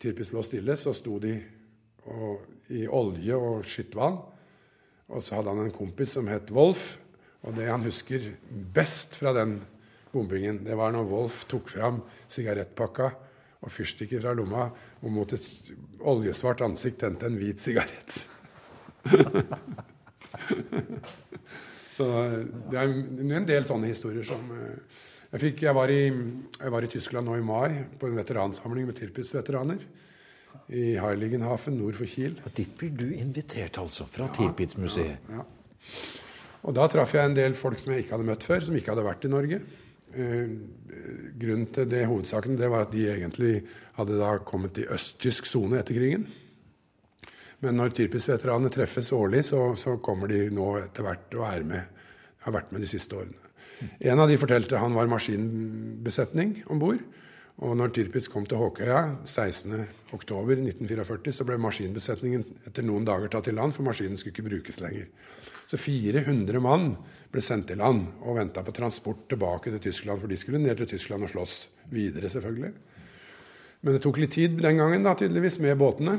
typisk 0.00 0.36
lå 0.36 0.44
stille, 0.46 0.78
så 0.78 0.94
sto 0.96 1.18
de 1.22 1.34
og, 2.06 2.46
i 2.70 2.86
olje 2.86 3.36
og 3.36 3.64
skittvann 3.66 4.20
Og 5.10 5.22
så 5.22 5.36
hadde 5.36 5.50
han 5.50 5.66
en 5.66 5.74
kompis 5.74 6.14
som 6.14 6.30
het 6.30 6.52
Wolf. 6.54 7.00
Og 7.42 7.56
det 7.56 7.66
han 7.66 7.82
husker 7.82 8.30
best 8.74 9.18
fra 9.18 9.34
den 9.34 9.58
bombingen, 10.12 10.62
det 10.64 10.76
var 10.78 10.94
når 10.94 11.08
Wolf 11.10 11.44
tok 11.50 11.68
fram 11.70 12.00
sigarettpakka 12.30 13.10
og 13.60 13.72
fyrstikker 13.72 14.22
fra 14.22 14.32
lomma 14.36 14.68
og 15.02 15.12
mot 15.12 15.32
et 15.36 15.72
oljesvart 16.08 16.62
ansikt 16.64 17.00
tente 17.02 17.28
en 17.28 17.38
hvit 17.40 17.60
sigarett. 17.60 18.22
Så 22.00 22.06
det 22.70 22.78
er 22.80 22.86
en 22.88 23.48
del 23.48 23.66
sånne 23.68 23.90
historier 23.90 24.24
som 24.24 24.40
eh, 24.56 25.00
jeg, 25.34 25.40
fikk, 25.42 25.64
jeg, 25.66 25.74
var 25.76 25.92
i, 25.92 26.02
jeg, 26.08 26.70
var 26.72 26.86
i, 26.86 26.90
Tyskland 26.90 27.28
nå 27.28 27.36
i 27.36 27.44
mai 27.44 27.84
på 28.00 28.08
en 28.08 28.16
veteransamling 28.16 28.88
med 28.88 28.96
Tirpitz-veteraner. 28.98 29.84
I 30.74 30.96
Heiligenhafen 30.98 31.76
nord 31.78 31.94
for 31.98 32.10
Kiel. 32.10 32.40
Og 32.46 32.50
dit 32.56 32.72
blir 32.78 32.90
du 32.96 33.06
invitert, 33.14 33.78
altså? 33.78 34.06
Fra 34.10 34.26
ja, 34.26 34.34
Tirpitz-museet? 34.38 35.28
Ja, 35.30 35.42
ja. 35.42 35.44
Og 36.66 36.74
da 36.76 36.84
traff 36.92 37.14
jeg 37.16 37.24
en 37.24 37.36
del 37.36 37.54
folk 37.56 37.78
som 37.80 37.94
jeg 37.94 38.04
ikke 38.04 38.16
hadde 38.16 38.28
møtt 38.28 38.44
før, 38.44 38.64
som 38.66 38.74
ikke 38.76 38.92
hadde 38.92 39.06
vært 39.06 39.24
i 39.24 39.30
Norge. 39.32 39.60
Uh, 40.10 40.54
grunnen 41.40 41.68
til 41.74 41.88
det 41.90 42.06
hovedsaken 42.10 42.58
det 42.58 42.70
var 42.72 42.86
at 42.86 42.94
de 42.94 43.06
egentlig 43.12 43.60
hadde 43.98 44.18
da 44.18 44.32
kommet 44.46 44.80
i 44.80 44.88
østtysk 44.90 45.46
sone 45.46 45.78
etter 45.80 45.96
krigen. 45.96 46.26
Men 47.60 47.76
når 47.76 47.92
Tirpitz-veteranene 47.96 48.72
treffes 48.72 49.12
årlig, 49.12 49.44
så, 49.50 49.74
så, 49.76 49.98
kommer 50.02 50.30
de 50.32 50.46
nå 50.54 50.72
etter 50.80 51.04
hvert 51.04 51.36
og 51.36 51.44
er 51.50 51.66
med. 51.68 52.04
Har 52.46 52.56
vært 52.56 52.70
med 52.72 52.80
de 52.80 52.88
siste 52.88 53.16
årene. 53.18 53.36
En 54.00 54.20
av 54.20 54.28
de 54.28 54.38
fortalte 54.40 54.80
han 54.80 54.96
var 54.96 55.08
maskinbesetning 55.12 56.62
om 56.72 56.80
bord. 56.80 57.02
Og 57.60 57.74
når 57.76 57.90
Tirpitz 57.92 58.30
kom 58.32 58.46
til 58.48 58.56
Håkøya 58.56 59.00
16.10.1944, 59.28 61.32
så 61.36 61.44
ble 61.44 61.58
maskinbesetningen 61.60 62.44
etter 62.70 62.86
noen 62.86 63.04
dager 63.04 63.28
tatt 63.32 63.50
i 63.52 63.56
land, 63.56 63.74
for 63.76 63.84
maskinen 63.84 64.16
skulle 64.16 64.32
ikke 64.32 64.48
brukes 64.48 64.80
lenger. 64.80 65.10
Så 65.68 65.76
400 65.76 66.62
mann 66.64 66.94
ble 67.30 67.42
sendt 67.44 67.70
i 67.70 67.76
land 67.78 68.06
og 68.24 68.38
venta 68.40 68.64
på 68.64 68.72
transport 68.74 69.26
tilbake 69.28 69.74
til 69.74 69.84
Tyskland, 69.90 70.22
for 70.22 70.32
de 70.32 70.40
skulle 70.40 70.62
ned 70.62 70.80
til 70.80 70.94
Tyskland 70.94 71.28
og 71.28 71.34
slåss 71.34 71.56
videre, 71.92 72.32
selvfølgelig. 72.32 72.72
Men 73.84 73.96
det 73.96 74.02
tok 74.04 74.22
litt 74.22 74.34
tid 74.38 74.56
den 74.56 74.80
gangen, 74.80 75.04
da, 75.04 75.12
tydeligvis, 75.16 75.60
med 75.60 75.76
båtene. 75.80 76.16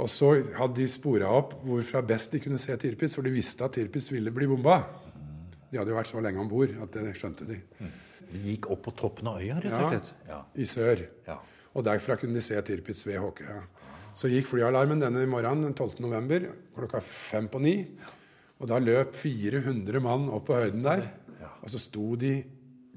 Og 0.00 0.08
så 0.08 0.32
hadde 0.56 0.80
de 0.80 0.88
spora 0.88 1.28
opp 1.34 1.58
hvorfra 1.66 2.00
best 2.06 2.32
de 2.32 2.40
kunne 2.40 2.60
se 2.60 2.76
Tirpitz, 2.80 3.18
for 3.18 3.26
de 3.26 3.34
visste 3.34 3.66
at 3.66 3.76
Tirpitz 3.76 4.08
ville 4.14 4.32
bli 4.32 4.48
bomba. 4.48 4.80
De 5.70 5.76
hadde 5.76 5.92
jo 5.92 5.98
vært 5.98 6.10
så 6.10 6.22
lenge 6.24 6.40
om 6.40 6.48
bord 6.50 6.72
at 6.82 6.96
det 6.96 7.12
skjønte 7.18 7.44
de. 7.48 7.60
De 8.30 8.40
gikk 8.44 8.70
opp 8.70 8.84
på 8.86 8.94
toppen 8.98 9.30
av 9.30 9.40
øya, 9.42 9.58
rett 9.64 9.76
og 9.76 9.92
slett? 9.92 10.12
Ja, 10.28 10.40
i 10.54 10.66
sør. 10.68 11.04
Ja. 11.26 11.38
Og 11.74 11.86
derfra 11.86 12.16
kunne 12.18 12.36
de 12.38 12.42
se 12.44 12.58
Tirpitz 12.66 13.04
ved 13.06 13.20
Håkøya. 13.22 13.60
Så 14.18 14.30
gikk 14.30 14.48
flyalarmen 14.50 15.02
denne 15.02 15.22
morgenen 15.30 15.68
den 15.68 15.76
12. 15.76 16.00
november 16.02 16.48
klokka 16.76 17.02
fem 17.04 17.46
på 17.50 17.60
ni. 17.62 17.74
Og 18.60 18.68
da 18.68 18.80
løp 18.82 19.14
400 19.16 20.02
mann 20.04 20.28
opp 20.34 20.48
på 20.50 20.58
høyden 20.58 20.82
der. 20.84 21.06
Og 21.60 21.70
så 21.72 21.80
sto 21.80 22.14
de 22.20 22.34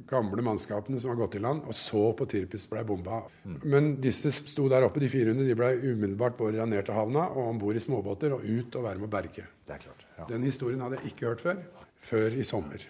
gamle 0.08 0.44
mannskapene 0.46 1.00
som 1.00 1.14
var 1.14 1.22
gått 1.24 1.38
i 1.38 1.42
land, 1.44 1.64
og 1.70 1.76
så 1.78 2.02
på 2.18 2.26
Tirpitz 2.30 2.66
ble 2.72 2.84
bomba. 2.88 3.22
Mm. 3.48 3.60
Men 3.72 3.90
disse 4.04 4.34
sto 4.36 4.66
der 4.72 4.86
oppe, 4.88 5.02
de 5.04 5.10
400, 5.12 5.46
de 5.48 5.56
ble 5.58 5.70
umiddelbart 5.80 6.36
båret 6.40 6.68
ned 6.70 6.84
til 6.88 6.98
havna 6.98 7.30
og 7.32 7.54
om 7.54 7.62
bord 7.62 7.80
i 7.80 7.84
småbåter 7.84 8.36
og 8.36 8.44
ut 8.44 8.76
og 8.80 8.88
være 8.88 9.00
med 9.00 9.08
å 9.08 9.14
berge. 9.14 9.48
Det 9.64 9.78
er 9.78 9.86
klart, 9.86 10.04
ja. 10.18 10.28
Den 10.30 10.44
historien 10.48 10.84
hadde 10.84 11.00
jeg 11.00 11.14
ikke 11.14 11.30
hørt 11.32 11.44
før. 11.46 11.64
Før 12.04 12.36
i 12.36 12.44
sommer. 12.48 12.84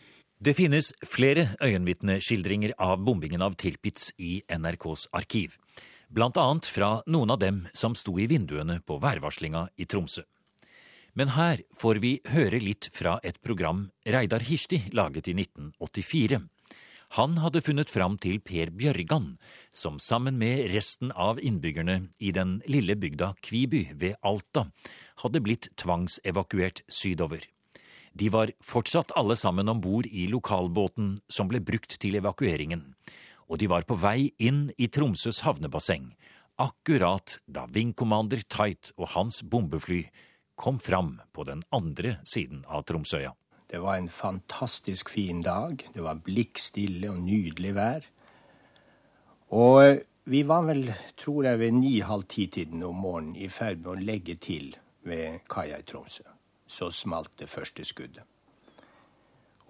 Det 0.43 0.51
finnes 0.57 0.89
flere 1.07 1.45
øyenvitneskildringer 1.63 2.73
av 2.81 2.97
bombingen 2.99 3.39
av 3.45 3.53
Tirpitz 3.55 4.09
i 4.19 4.41
NRKs 4.51 5.05
arkiv. 5.15 5.53
Blant 6.11 6.35
annet 6.41 6.67
fra 6.67 6.89
noen 7.07 7.31
av 7.31 7.39
dem 7.39 7.61
som 7.71 7.95
sto 7.95 8.17
i 8.19 8.25
vinduene 8.27 8.81
på 8.83 8.97
værvarslinga 8.99 9.61
i 9.79 9.87
Tromsø. 9.87 10.25
Men 11.15 11.31
her 11.37 11.63
får 11.79 12.01
vi 12.03 12.11
høre 12.33 12.59
litt 12.59 12.89
fra 12.91 13.21
et 13.23 13.39
program 13.39 13.85
Reidar 14.03 14.43
Hirsti 14.43 14.81
laget 14.91 15.31
i 15.31 15.37
1984. 15.45 16.41
Han 17.21 17.39
hadde 17.39 17.63
funnet 17.63 17.93
fram 17.93 18.19
til 18.19 18.41
Per 18.43 18.73
Bjørgan, 18.75 19.37
som 19.71 20.01
sammen 20.01 20.35
med 20.41 20.67
resten 20.73 21.15
av 21.15 21.39
innbyggerne 21.39 22.09
i 22.19 22.35
den 22.35 22.57
lille 22.67 22.99
bygda 22.99 23.31
Kviby 23.39 23.85
ved 23.95 24.19
Alta 24.19 24.67
hadde 25.23 25.45
blitt 25.45 25.71
tvangsevakuert 25.79 26.83
sydover. 26.91 27.52
De 28.13 28.29
var 28.29 28.51
fortsatt 28.61 29.11
alle 29.17 29.35
sammen 29.35 29.69
om 29.69 29.81
bord 29.81 30.05
i 30.05 30.27
lokalbåten 30.29 31.15
som 31.27 31.49
ble 31.49 31.63
brukt 31.65 31.97
til 32.01 32.19
evakueringen, 32.19 32.85
og 33.49 33.57
de 33.61 33.69
var 33.71 33.87
på 33.89 33.97
vei 33.97 34.29
inn 34.37 34.67
i 34.77 34.87
Tromsøs 34.87 35.41
havnebasseng, 35.47 36.11
akkurat 36.61 37.39
da 37.49 37.65
vingkommander 37.73 38.43
Teit 38.45 38.93
og 38.99 39.09
hans 39.15 39.41
bombefly 39.41 40.03
kom 40.55 40.77
fram 40.79 41.15
på 41.33 41.45
den 41.49 41.63
andre 41.73 42.19
siden 42.29 42.61
av 42.69 42.85
Tromsøya. 42.85 43.33
Det 43.73 43.81
var 43.81 43.97
en 43.97 44.09
fantastisk 44.09 45.09
fin 45.09 45.41
dag. 45.41 45.81
Det 45.93 46.03
var 46.05 46.21
blikkstille 46.21 47.09
og 47.09 47.23
nydelig 47.25 47.73
vær. 47.73 48.05
Og 49.49 50.03
vi 50.29 50.43
var 50.45 50.67
vel, 50.69 50.91
tror 51.17 51.49
jeg, 51.49 51.59
ved 51.59 51.79
ni-halv 51.79 52.27
ti-tiden 52.29 52.85
om 52.85 53.01
morgenen 53.01 53.33
i 53.41 53.49
ferd 53.49 53.81
med 53.81 53.91
å 53.95 54.05
legge 54.11 54.37
til 54.37 54.75
ved 55.09 55.41
kaia 55.49 55.81
i 55.81 55.89
Tromsø. 55.89 56.32
Så 56.73 56.89
smalt 56.95 57.33
det 57.37 57.49
første 57.51 57.85
skuddet. 57.85 58.25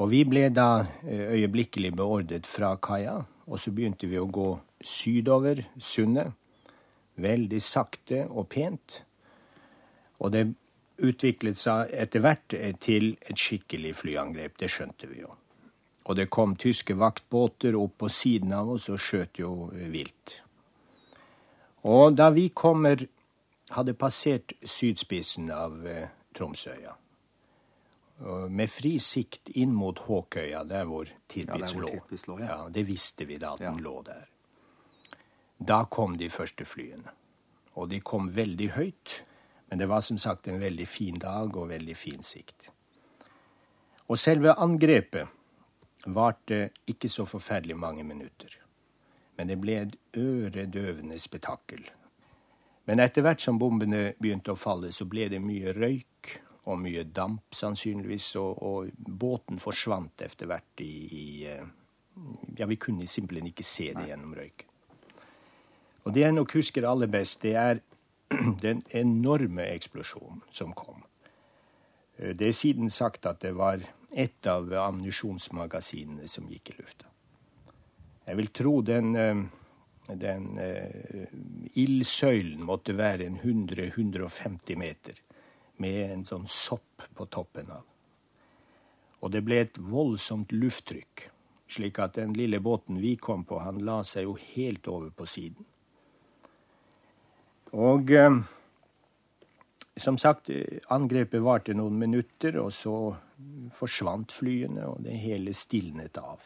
Og 0.02 0.10
vi 0.10 0.24
ble 0.26 0.48
da 0.50 0.86
eh, 1.04 1.34
øyeblikkelig 1.36 1.92
beordret 1.96 2.48
fra 2.50 2.74
kaia, 2.82 3.20
og 3.46 3.60
så 3.60 3.74
begynte 3.76 4.08
vi 4.10 4.18
å 4.18 4.26
gå 4.26 4.48
sydover 4.84 5.66
sundet. 5.78 6.32
Veldig 7.22 7.60
sakte 7.62 8.24
og 8.26 8.48
pent. 8.50 9.04
Og 10.24 10.32
det 10.34 10.48
utviklet 11.04 11.60
seg 11.60 11.92
etter 11.94 12.24
hvert 12.24 12.56
til 12.82 13.12
et 13.22 13.40
skikkelig 13.40 13.94
flyangrep. 14.02 14.58
Det 14.58 14.72
skjønte 14.72 15.10
vi 15.12 15.22
jo. 15.22 15.34
Og 16.04 16.18
det 16.20 16.30
kom 16.34 16.56
tyske 16.60 16.96
vaktbåter 17.00 17.78
opp 17.80 18.00
på 18.02 18.10
siden 18.12 18.54
av 18.56 18.74
oss 18.74 18.90
og 18.92 19.00
skjøt 19.02 19.40
jo 19.44 19.54
vilt. 19.94 20.40
Og 21.84 22.16
da 22.16 22.30
vi 22.34 22.50
kommer 22.56 23.06
hadde 23.74 23.96
passert 23.98 24.56
sydspissen 24.68 25.50
av 25.54 25.86
eh, 25.88 26.10
Tromsøya, 26.34 26.94
med 28.50 28.70
fri 28.70 28.98
sikt 29.02 29.50
inn 29.60 29.74
mot 29.76 30.00
Håkøya, 30.06 30.64
der 30.70 30.86
hvor 30.88 31.10
Tirpitz 31.28 31.74
lå. 31.76 31.90
lå 32.28 32.40
ja. 32.40 32.46
ja. 32.46 32.60
Det 32.70 32.86
visste 32.88 33.26
vi 33.26 33.40
da 33.42 33.56
at 33.58 33.64
den 33.66 33.82
lå 33.84 33.98
der. 34.06 34.30
Da 35.58 35.84
kom 35.90 36.18
de 36.18 36.30
første 36.30 36.66
flyene. 36.66 37.12
Og 37.76 37.90
de 37.90 38.00
kom 38.06 38.30
veldig 38.36 38.70
høyt. 38.78 39.24
Men 39.70 39.80
det 39.80 39.90
var 39.90 40.04
som 40.06 40.18
sagt 40.22 40.48
en 40.48 40.60
veldig 40.62 40.88
fin 40.88 41.18
dag 41.20 41.56
og 41.58 41.70
veldig 41.72 41.96
fin 41.98 42.22
sikt. 42.24 42.70
Og 44.08 44.20
selve 44.20 44.54
angrepet 44.62 46.06
varte 46.06 46.68
ikke 46.88 47.10
så 47.10 47.26
forferdelig 47.26 47.78
mange 47.80 48.04
minutter. 48.04 48.60
Men 49.38 49.50
det 49.50 49.58
ble 49.62 49.80
et 49.82 49.96
øredøvende 50.20 51.18
spetakkel. 51.20 51.88
Men 52.90 53.00
etter 53.00 53.24
hvert 53.24 53.44
som 53.44 53.60
bombene 53.60 54.12
begynte 54.20 54.54
å 54.54 54.60
falle, 54.60 54.92
så 54.92 55.08
ble 55.08 55.30
det 55.32 55.40
mye 55.44 55.72
røyk 55.76 56.34
og 56.68 56.80
mye 56.80 57.04
damp, 57.04 57.56
sannsynligvis, 57.56 58.34
og, 58.40 58.60
og 58.64 58.92
båten 58.98 59.60
forsvant 59.60 60.24
etter 60.24 60.48
hvert 60.52 60.84
i, 60.84 60.92
i, 61.08 61.26
eh, 61.52 61.64
Ja, 62.60 62.68
vi 62.70 62.78
kunne 62.78 63.08
simpelthen 63.10 63.50
ikke 63.50 63.66
se 63.66 63.90
det 63.96 64.06
gjennom 64.12 64.36
røyken. 64.38 64.70
Og 66.04 66.14
det 66.14 66.22
jeg 66.22 66.36
nok 66.36 66.54
husker 66.54 66.86
aller 66.86 67.10
best, 67.10 67.42
det 67.42 67.56
er 67.58 67.82
den 68.66 68.84
enorme 68.92 69.66
eksplosjonen 69.72 70.44
som 70.52 70.76
kom. 70.78 71.04
Eh, 72.18 72.36
det 72.36 72.52
er 72.52 72.56
siden 72.58 72.92
sagt 72.94 73.26
at 73.26 73.42
det 73.42 73.56
var 73.58 73.84
et 74.14 74.48
av 74.48 74.70
ammunisjonsmagasinene 74.70 76.28
som 76.30 76.48
gikk 76.52 76.74
i 76.74 76.78
lufta. 76.82 77.10
Jeg 78.28 78.40
vil 78.40 78.52
tro 78.56 78.82
den, 78.86 79.16
eh, 79.16 79.44
den 80.08 80.58
eh, 80.60 81.28
ildsøylen 81.80 82.64
måtte 82.68 82.96
være 82.98 83.28
en 83.28 83.40
100-150 83.40 84.78
meter, 84.80 85.20
med 85.78 86.00
en 86.12 86.26
sånn 86.28 86.48
sopp 86.48 87.06
på 87.16 87.28
toppen 87.32 87.72
av. 87.74 87.86
Og 89.24 89.32
det 89.32 89.44
ble 89.48 89.62
et 89.64 89.80
voldsomt 89.80 90.52
lufttrykk, 90.52 91.28
slik 91.72 92.00
at 92.04 92.18
den 92.20 92.36
lille 92.38 92.60
båten 92.60 93.00
vi 93.02 93.16
kom 93.16 93.46
på, 93.48 93.62
han 93.64 93.80
la 93.88 94.02
seg 94.08 94.28
jo 94.28 94.36
helt 94.56 94.88
over 94.92 95.14
på 95.16 95.28
siden. 95.30 95.70
Og 97.74 98.12
eh, 98.14 98.42
som 99.98 100.18
sagt, 100.18 100.52
angrepet 100.94 101.42
varte 101.42 101.74
noen 101.78 101.98
minutter, 102.02 102.60
og 102.62 102.74
så 102.76 102.98
forsvant 103.74 104.34
flyene, 104.34 104.86
og 104.90 105.04
det 105.06 105.16
hele 105.22 105.54
stilnet 105.58 106.18
av. 106.22 106.44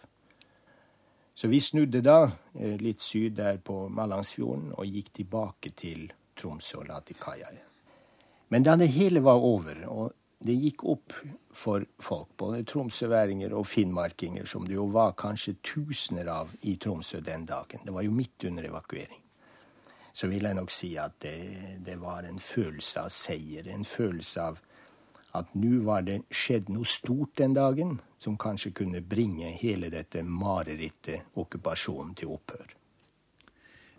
Så 1.38 1.48
vi 1.48 1.60
snudde 1.62 2.00
da 2.02 2.32
eh, 2.58 2.80
litt 2.82 3.04
syd 3.06 3.36
der 3.38 3.60
på 3.62 3.84
Mallangsfjorden 3.94 4.72
og 4.74 4.88
gikk 4.90 5.12
tilbake 5.20 5.70
til 5.78 6.08
Tromsø 6.34 6.80
og 6.80 6.88
la 6.90 6.98
til 7.06 7.20
kaia. 7.22 7.52
Men 8.50 8.66
da 8.66 8.74
det 8.80 8.88
hele 8.96 9.22
var 9.22 9.44
over, 9.46 9.84
og 9.86 10.16
det 10.42 10.56
gikk 10.58 10.82
opp 10.90 11.14
for 11.54 11.86
folk, 12.02 12.32
både 12.42 12.64
tromsøværinger 12.66 13.54
og 13.54 13.68
finnmarkinger, 13.70 14.50
som 14.50 14.66
det 14.66 14.80
jo 14.80 14.88
var 14.94 15.14
kanskje 15.20 15.60
tusener 15.62 16.30
av 16.40 16.56
i 16.66 16.74
Tromsø 16.82 17.22
den 17.22 17.46
dagen, 17.46 17.86
det 17.86 17.94
var 17.94 18.06
jo 18.08 18.18
midt 18.18 18.48
under 18.50 18.72
evakuering, 18.72 19.22
så 20.14 20.30
vil 20.32 20.50
jeg 20.50 20.58
nok 20.58 20.74
si 20.74 20.96
at 20.98 21.20
det, 21.22 21.38
det 21.86 22.00
var 22.02 22.26
en 22.26 22.42
følelse 22.42 23.04
av 23.06 23.14
seier. 23.14 23.70
En 23.70 23.86
følelse 23.86 24.42
av 24.42 24.58
at 25.38 25.54
nå 25.58 25.82
var 25.86 26.06
det 26.08 26.22
skjedd 26.34 26.72
noe 26.74 26.88
stort 26.88 27.38
den 27.42 27.56
dagen 27.58 27.98
som 28.22 28.38
kanskje 28.40 28.74
kunne 28.82 29.02
bringe 29.02 29.54
hele 29.62 29.92
dette 29.94 30.24
marerittet 30.26 31.38
okkupasjonen 31.38 32.16
til 32.18 32.34
opphør. 32.38 32.74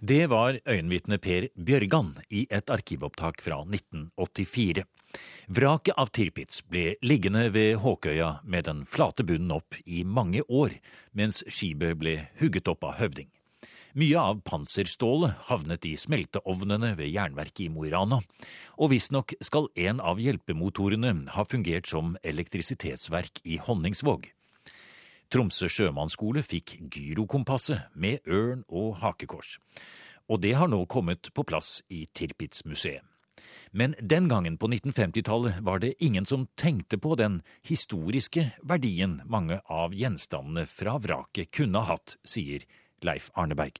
Det 0.00 0.28
var 0.30 0.60
øyenvitne 0.62 1.18
Per 1.18 1.48
Bjørgan 1.58 2.12
i 2.30 2.44
et 2.54 2.70
arkivopptak 2.70 3.40
fra 3.42 3.64
1984. 3.64 4.84
Vraket 5.48 5.98
av 5.98 6.12
Tirpitz 6.14 6.60
ble 6.70 6.92
liggende 7.02 7.48
ved 7.50 7.80
Håkøya 7.82 8.28
med 8.44 8.68
den 8.68 8.84
flate 8.86 9.26
bunnen 9.26 9.56
opp 9.56 9.74
i 9.86 10.04
mange 10.04 10.44
år, 10.46 10.76
mens 11.18 11.42
skipet 11.48 11.98
ble 11.98 12.14
hugget 12.38 12.70
opp 12.70 12.86
av 12.86 12.94
høvding. 13.00 13.30
Mye 13.96 14.20
av 14.20 14.40
panserstålet 14.44 15.46
havnet 15.48 15.86
i 15.88 15.94
smelteovnene 15.96 16.90
ved 16.98 17.08
jernverket 17.08 17.62
i 17.64 17.68
Mo 17.72 17.86
i 17.88 17.92
Rana, 17.92 18.18
og 18.76 18.90
visstnok 18.92 19.32
skal 19.40 19.70
en 19.80 20.02
av 20.04 20.20
hjelpemotorene 20.20 21.14
ha 21.32 21.44
fungert 21.48 21.88
som 21.88 22.16
elektrisitetsverk 22.20 23.40
i 23.48 23.56
Honningsvåg. 23.64 24.26
Tromsø 25.32 25.68
sjømannsskole 25.72 26.42
fikk 26.44 26.74
gyrokompasset 26.92 27.88
med 27.96 28.20
ørn 28.28 28.66
og 28.68 28.98
hakekors, 29.00 29.56
og 30.28 30.42
det 30.44 30.52
har 30.60 30.68
nå 30.68 30.82
kommet 30.84 31.30
på 31.32 31.44
plass 31.48 31.78
i 31.88 32.04
Tirpitz-museet. 32.12 33.04
Men 33.70 33.94
den 34.00 34.28
gangen 34.28 34.56
på 34.56 34.68
1950-tallet 34.68 35.60
var 35.64 35.80
det 35.80 35.94
ingen 36.04 36.26
som 36.26 36.46
tenkte 36.56 36.98
på 36.98 37.14
den 37.20 37.40
historiske 37.68 38.46
verdien 38.64 39.18
mange 39.24 39.60
av 39.68 39.96
gjenstandene 39.96 40.64
fra 40.68 40.96
vraket 41.00 41.52
kunne 41.52 41.82
ha 41.84 41.94
hatt, 41.96 42.16
sier 42.24 42.64
Leif 43.06 43.30
Arneberg 43.34 43.78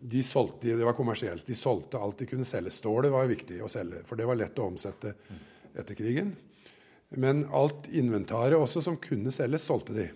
de 0.00 0.22
solgte, 0.22 0.76
det 0.76 0.84
var 0.84 0.92
kommersielt. 0.92 1.46
De 1.46 1.54
solgte 1.54 1.98
alt 1.98 2.18
de 2.18 2.28
kunne 2.28 2.44
selge. 2.44 2.74
Stålet 2.74 3.12
var 3.12 3.28
viktig 3.30 3.62
å 3.64 3.70
selge, 3.70 4.02
for 4.06 4.18
det 4.18 4.26
var 4.28 4.38
lett 4.38 4.58
å 4.60 4.68
omsette 4.68 5.14
etter 5.76 5.96
krigen. 5.96 6.34
Men 7.16 7.44
alt 7.54 7.88
inventaret 7.88 8.58
også 8.58 8.82
som 8.84 9.00
kunne 9.00 9.32
selges, 9.34 9.66
solgte 9.66 9.96
de. 9.96 10.06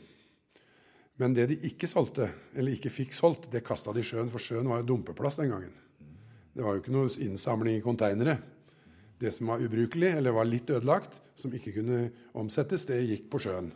Men 1.21 1.35
det 1.37 1.49
de 1.51 1.59
ikke 1.69 1.89
solgte, 1.89 2.31
eller 2.57 2.77
ikke 2.77 2.93
fikk 2.93 3.15
solgt, 3.17 3.51
det 3.53 3.65
kasta 3.65 3.93
de 3.97 4.03
i 4.03 4.07
sjøen, 4.07 4.31
for 4.33 4.43
sjøen 4.43 4.69
var 4.69 4.83
jo 4.83 4.93
dumpeplass 4.93 5.41
den 5.41 5.53
gangen. 5.53 5.75
Det 6.55 6.65
var 6.65 6.75
jo 6.75 6.83
ikke 6.83 6.95
noe 6.95 7.13
innsamling 7.23 7.79
i 7.79 7.85
konteinere. 7.85 8.39
Det 9.21 9.33
som 9.37 9.53
var 9.53 9.63
ubrukelig, 9.63 10.15
eller 10.17 10.35
var 10.35 10.49
litt 10.49 10.71
ødelagt, 10.73 11.19
som 11.37 11.53
ikke 11.57 11.75
kunne 11.77 12.07
omsettes, 12.37 12.87
det 12.89 13.03
gikk 13.05 13.29
på 13.33 13.41
sjøen. 13.45 13.69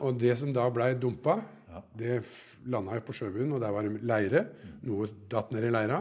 Og 0.00 0.16
det 0.20 0.32
som 0.40 0.52
da 0.56 0.64
blei 0.72 0.94
dumpa, 0.96 1.38
ja. 1.70 1.82
Det 1.96 2.20
landa 2.70 2.98
jo 2.98 3.04
på 3.06 3.14
sjøbunnen, 3.16 3.54
og 3.56 3.62
der 3.62 3.74
var 3.74 3.86
det 3.86 4.02
leire. 4.06 4.44
Noe 4.86 5.08
datt 5.30 5.54
ned 5.54 5.66
i 5.68 5.72
leira 5.72 6.00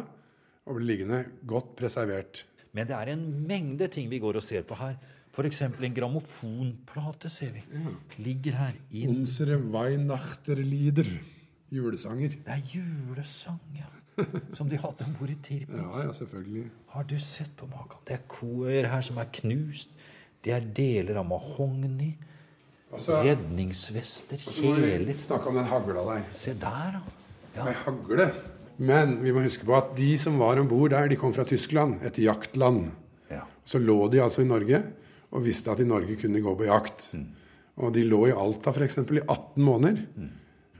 og 0.69 0.77
ble 0.77 0.85
liggende 0.85 1.23
godt 1.49 1.73
preservert. 1.79 2.43
Men 2.77 2.89
det 2.89 2.95
er 2.97 3.13
en 3.15 3.23
mengde 3.49 3.87
ting 3.91 4.09
vi 4.11 4.19
går 4.21 4.37
og 4.37 4.45
ser 4.45 4.65
på 4.69 4.77
her. 4.77 4.97
F.eks. 5.33 5.61
en 5.61 5.95
grammofonplate 5.95 7.29
ser 7.31 7.53
vi. 7.55 7.63
Ja. 7.73 7.93
Ligger 8.21 8.57
her. 8.59 8.77
Inn. 8.91 9.21
Unsere 9.21 9.57
Weihnachterlieder. 9.57 11.09
Julesanger. 11.73 12.35
Det 12.45 12.55
er 12.55 12.61
julesang, 12.73 13.61
ja. 13.77 13.89
Som 14.57 14.69
de 14.69 14.77
hadde 14.81 15.05
om 15.05 15.13
bord 15.15 15.31
i 15.31 15.37
Tirpitz. 15.41 15.77
Ja, 15.77 16.07
ja, 16.07 16.13
selvfølgelig. 16.13 16.65
Har 16.93 17.05
du 17.07 17.15
sett 17.23 17.53
på 17.57 17.69
maken? 17.69 18.01
Det 18.07 18.17
er 18.17 18.25
koøyer 18.27 18.89
her 18.91 19.05
som 19.05 19.21
er 19.21 19.29
knust. 19.39 19.93
Det 20.43 20.53
er 20.55 20.65
deler 20.75 21.21
av 21.21 21.27
mahogni. 21.29 22.11
Altså, 22.89 23.19
Redningsvester, 23.21 24.39
kjeler 24.41 25.17
Snakka 25.21 25.51
om 25.51 25.59
den 25.59 25.67
hagla 25.69 26.05
der. 26.07 26.23
Se 26.33 26.55
der. 26.57 26.97
Ja. 27.55 27.67
Ei 27.69 27.75
hagle. 27.83 28.29
Men 28.79 29.17
vi 29.21 29.33
må 29.35 29.43
huske 29.43 29.67
på 29.67 29.75
at 29.77 29.91
de 29.97 30.13
som 30.17 30.39
var 30.39 30.57
om 30.61 30.69
bord 30.69 30.93
der, 30.95 31.09
de 31.11 31.17
kom 31.19 31.33
fra 31.35 31.45
Tyskland, 31.45 31.99
et 32.07 32.17
jaktland. 32.23 32.87
Ja. 33.29 33.43
Så 33.67 33.81
lå 33.81 34.07
de 34.09 34.23
altså 34.23 34.41
i 34.41 34.49
Norge 34.49 34.81
og 35.29 35.43
visste 35.45 35.69
at 35.69 35.83
i 35.83 35.87
Norge 35.87 36.15
kunne 36.17 36.41
gå 36.41 36.55
på 36.57 36.65
jakt. 36.69 37.09
Mm. 37.13 37.27
Og 37.79 37.93
de 37.93 38.05
lå 38.07 38.23
i 38.29 38.35
Alta 38.35 38.73
f.eks. 38.73 39.01
i 39.03 39.21
18 39.21 39.63
måneder. 39.63 40.01
Mm. 40.15 40.31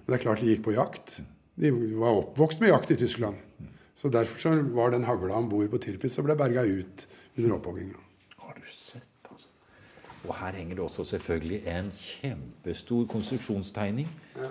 Det 0.07 0.17
er 0.17 0.23
klart 0.23 0.41
de 0.41 0.49
gikk 0.49 0.65
på 0.65 0.73
jakt. 0.73 1.19
De 1.59 1.73
var 1.99 2.23
oppvokst 2.23 2.63
med 2.63 2.73
jakt 2.73 2.95
i 2.95 2.97
Tyskland. 3.03 3.37
Mm. 3.59 3.73
Så 3.99 4.09
derfor 4.09 4.41
så 4.41 4.55
var 4.73 4.95
den 4.95 5.05
hagla 5.05 5.37
om 5.37 5.49
bord 5.51 5.69
på 5.69 5.81
Tirpitz 5.83 6.17
og 6.17 6.29
ble 6.29 6.39
berga 6.39 6.63
ut 6.65 7.05
under 7.37 7.59
opphogginga. 7.59 8.08
Og 10.27 10.35
her 10.35 10.51
henger 10.57 10.75
det 10.75 10.83
også 10.83 11.03
selvfølgelig 11.03 11.61
en 11.71 11.91
kjempestor 11.95 13.05
konstruksjonstegning. 13.11 14.09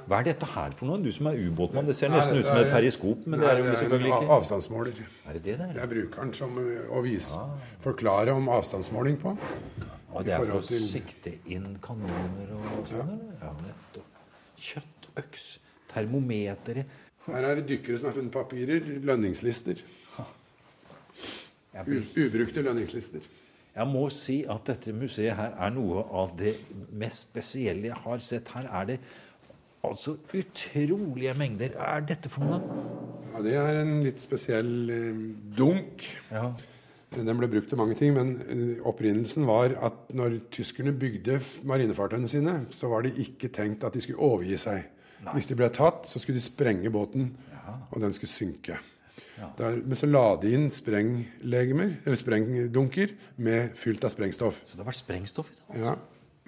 Hva 0.09 0.21
er 0.23 0.31
dette 0.31 0.49
her 0.55 0.73
for 0.79 0.89
noe? 0.89 1.01
Du 1.05 1.11
som 1.13 1.29
er 1.29 1.37
ubåtmann. 1.45 1.87
Det 1.89 1.97
ser 1.97 2.13
nesten 2.13 2.41
ut 2.41 2.47
som 2.49 2.57
et 2.57 2.71
periskop, 2.73 3.27
men 3.27 3.43
det 3.43 3.51
er 3.51 3.61
jo 3.61 3.75
selvfølgelig 3.77 4.13
ikke. 4.15 4.33
Avstandsmåler. 4.39 5.03
Er 5.27 5.37
det 5.37 5.45
det 5.45 5.59
der? 5.61 5.75
Det 5.77 5.83
er 5.85 5.93
brukeren 5.93 6.33
som 6.35 6.57
å 6.59 7.03
vise, 7.05 7.37
ah. 7.37 7.69
forklare 7.85 8.33
om 8.33 8.49
avstandsmåling 8.57 9.21
på. 9.21 9.37
Og 10.17 10.25
det 10.25 10.35
er 10.35 10.45
for 10.47 10.57
å 10.57 10.63
sikte 10.65 11.35
inn 11.53 11.75
kanoner 11.85 12.55
og 12.57 12.89
sånn? 12.89 13.19
Ja. 13.43 13.53
ja. 13.69 14.07
Kjøttøks. 14.71 15.51
Termometere. 15.89 16.85
Her 17.29 17.45
er 17.45 17.61
det 17.61 17.69
dykkere 17.69 18.01
som 18.01 18.09
har 18.11 18.17
funnet 18.17 18.33
papirer. 18.33 18.89
Lønningslister. 19.05 19.85
Ubrukte 21.79 22.65
lønningslister. 22.65 23.25
Jeg 23.79 23.87
må 23.87 24.09
si 24.11 24.41
at 24.51 24.64
dette 24.67 24.93
museet 24.97 25.37
her 25.38 25.53
er 25.55 25.71
noe 25.71 26.03
av 26.11 26.33
det 26.38 26.57
mest 26.99 27.29
spesielle 27.29 27.93
jeg 27.93 28.01
har 28.03 28.25
sett. 28.27 28.51
Her 28.51 28.67
er 28.81 28.88
det 28.88 28.97
altså 29.87 30.17
utrolige 30.35 31.35
mengder. 31.38 31.77
Hva 31.77 31.93
er 31.95 32.09
dette 32.09 32.33
for 32.33 32.49
noe? 32.49 32.59
Ja, 33.37 33.45
Det 33.45 33.55
er 33.55 33.79
en 33.85 34.01
litt 34.03 34.19
spesiell 34.19 34.91
eh, 34.91 35.23
dunk. 35.55 36.09
Ja. 36.33 36.51
Den 37.14 37.38
ble 37.38 37.49
brukt 37.49 37.71
til 37.71 37.79
mange 37.79 37.95
ting, 37.95 38.17
men 38.19 38.35
eh, 38.51 38.83
opprinnelsen 38.83 39.47
var 39.47 39.77
at 39.79 40.11
når 40.11 40.41
tyskerne 40.51 40.93
bygde 40.93 41.38
marinefartøyene 41.62 42.29
sine, 42.29 42.59
så 42.75 42.91
var 42.91 43.07
det 43.07 43.14
ikke 43.23 43.53
tenkt 43.55 43.87
at 43.87 43.95
de 43.95 44.03
skulle 44.03 44.19
overgi 44.19 44.59
seg. 44.59 44.91
Nei. 45.23 45.38
Hvis 45.38 45.49
de 45.51 45.57
ble 45.59 45.71
tatt, 45.71 46.11
så 46.11 46.19
skulle 46.19 46.38
de 46.38 46.45
sprenge 46.45 46.91
båten, 46.91 47.31
ja. 47.55 47.79
og 47.93 48.03
den 48.03 48.12
skulle 48.17 48.35
synke. 48.35 48.83
Der, 49.59 49.81
men 49.85 49.99
så 49.99 50.09
la 50.11 50.27
de 50.43 50.53
inn 50.57 50.69
sprenglegemer, 50.75 51.99
eller 52.05 52.19
sprengdunker 52.19 53.15
med 53.37 53.75
fylt 53.79 54.07
av 54.07 54.15
sprengstoff. 54.15 54.63
Så 54.67 54.77
det 54.77 54.85
har 54.85 54.91
vært 54.91 55.03
sprengstoff 55.03 55.51
i 55.53 55.59
det? 55.59 55.67
Altså. 55.69 55.85
Ja. 55.91 55.99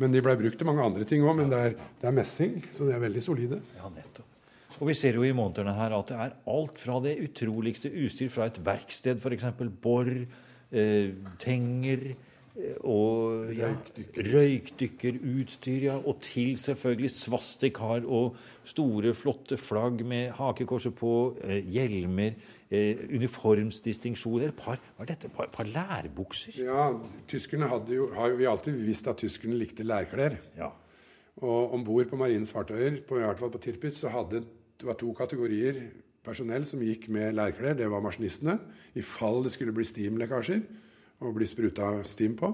Men 0.00 0.14
de 0.14 0.22
ble 0.24 0.36
brukt 0.40 0.56
til 0.56 0.68
mange 0.68 0.84
andre 0.84 1.06
ting 1.08 1.24
òg. 1.26 1.36
Men 1.42 1.52
det 1.52 1.60
er, 1.60 1.76
det 2.00 2.08
er, 2.08 2.16
messing, 2.16 2.60
så 2.72 2.88
de 2.88 2.96
er 2.96 3.02
veldig 3.02 3.24
solide. 3.24 3.60
Ja, 3.76 3.90
nettopp. 3.92 4.26
Og 4.80 4.88
vi 4.88 4.96
ser 4.96 5.18
jo 5.18 5.26
i 5.26 5.34
montrene 5.36 5.74
her 5.76 5.92
at 5.92 6.08
det 6.08 6.16
er 6.16 6.36
alt 6.48 6.80
fra 6.80 6.96
det 7.04 7.18
utroligste 7.20 7.90
utstyr 7.92 8.30
fra 8.32 8.48
et 8.48 8.60
verksted, 8.64 9.20
f.eks. 9.20 9.44
bor, 9.82 10.08
eh, 10.08 11.10
tenger 11.42 12.06
eh, 12.14 12.78
og 12.80 13.50
ja, 13.58 13.74
røykdykkerutstyr, 14.30 15.84
ja, 15.90 15.98
og 16.00 16.22
til 16.24 16.54
selvfølgelig 16.60 17.12
svastikar 17.12 18.08
og 18.08 18.40
store, 18.64 19.12
flotte 19.18 19.60
flagg 19.60 20.00
med 20.08 20.32
hakekorset 20.38 20.96
på, 20.96 21.12
eh, 21.44 21.60
hjelmer, 21.76 22.40
eh, 22.70 23.02
uniformsdistinksjoner. 23.10 24.54
Par, 24.56 24.80
var 24.98 25.10
dette 25.10 25.28
et 25.28 25.34
par, 25.34 25.50
par, 25.52 25.68
lærbukser? 25.68 26.62
Ja, 26.64 26.90
tyskerne 27.28 27.70
jo, 27.90 28.10
har 28.14 28.32
jo 28.32 28.38
vi 28.40 28.48
alltid 28.50 28.78
visst 28.86 29.08
at 29.10 29.20
tyskerne 29.22 29.58
likte 29.58 29.86
lærklær. 29.86 30.38
Ja. 30.58 30.70
Og 31.40 31.74
om 31.74 31.84
bord 31.84 32.10
på 32.10 32.16
marinens 32.16 32.52
fartøyer, 32.52 33.00
på, 33.08 33.18
i 33.18 33.24
hvert 33.24 33.38
fall 33.38 33.52
på 33.52 33.58
Tirpitz, 33.58 34.02
så 34.02 34.12
hadde 34.12 34.44
det 34.80 34.88
var 34.88 34.96
to 34.96 35.12
kategorier 35.12 35.76
personell 36.24 36.64
som 36.68 36.82
gikk 36.84 37.08
med 37.12 37.34
lærklær. 37.36 37.76
Det 37.76 37.88
var 37.90 38.02
maskinistene, 38.04 38.58
i 38.94 39.02
fall 39.04 39.42
det 39.44 39.52
skulle 39.52 39.74
bli 39.76 39.84
stimlekkasjer 39.84 40.62
og 41.20 41.34
bli 41.36 41.48
spruta 41.48 41.98
stim 42.08 42.36
på. 42.36 42.52